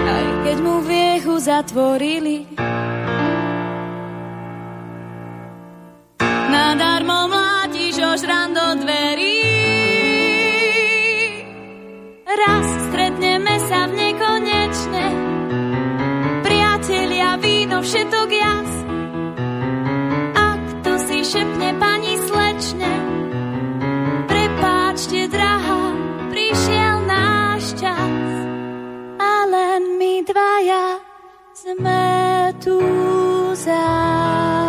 [0.07, 2.49] Aj keď mu viechu zatvorili,
[6.47, 9.45] Nadarmo mlátiš ožran do dverí.
[12.25, 15.07] Raz stretneme sa v nekonečne,
[16.41, 18.73] priatelia, víno, všetok jas.
[20.33, 22.16] A kto si šepne pani
[30.27, 30.99] dvaja
[31.55, 32.03] sme
[32.59, 32.77] tu
[33.55, 34.66] zás.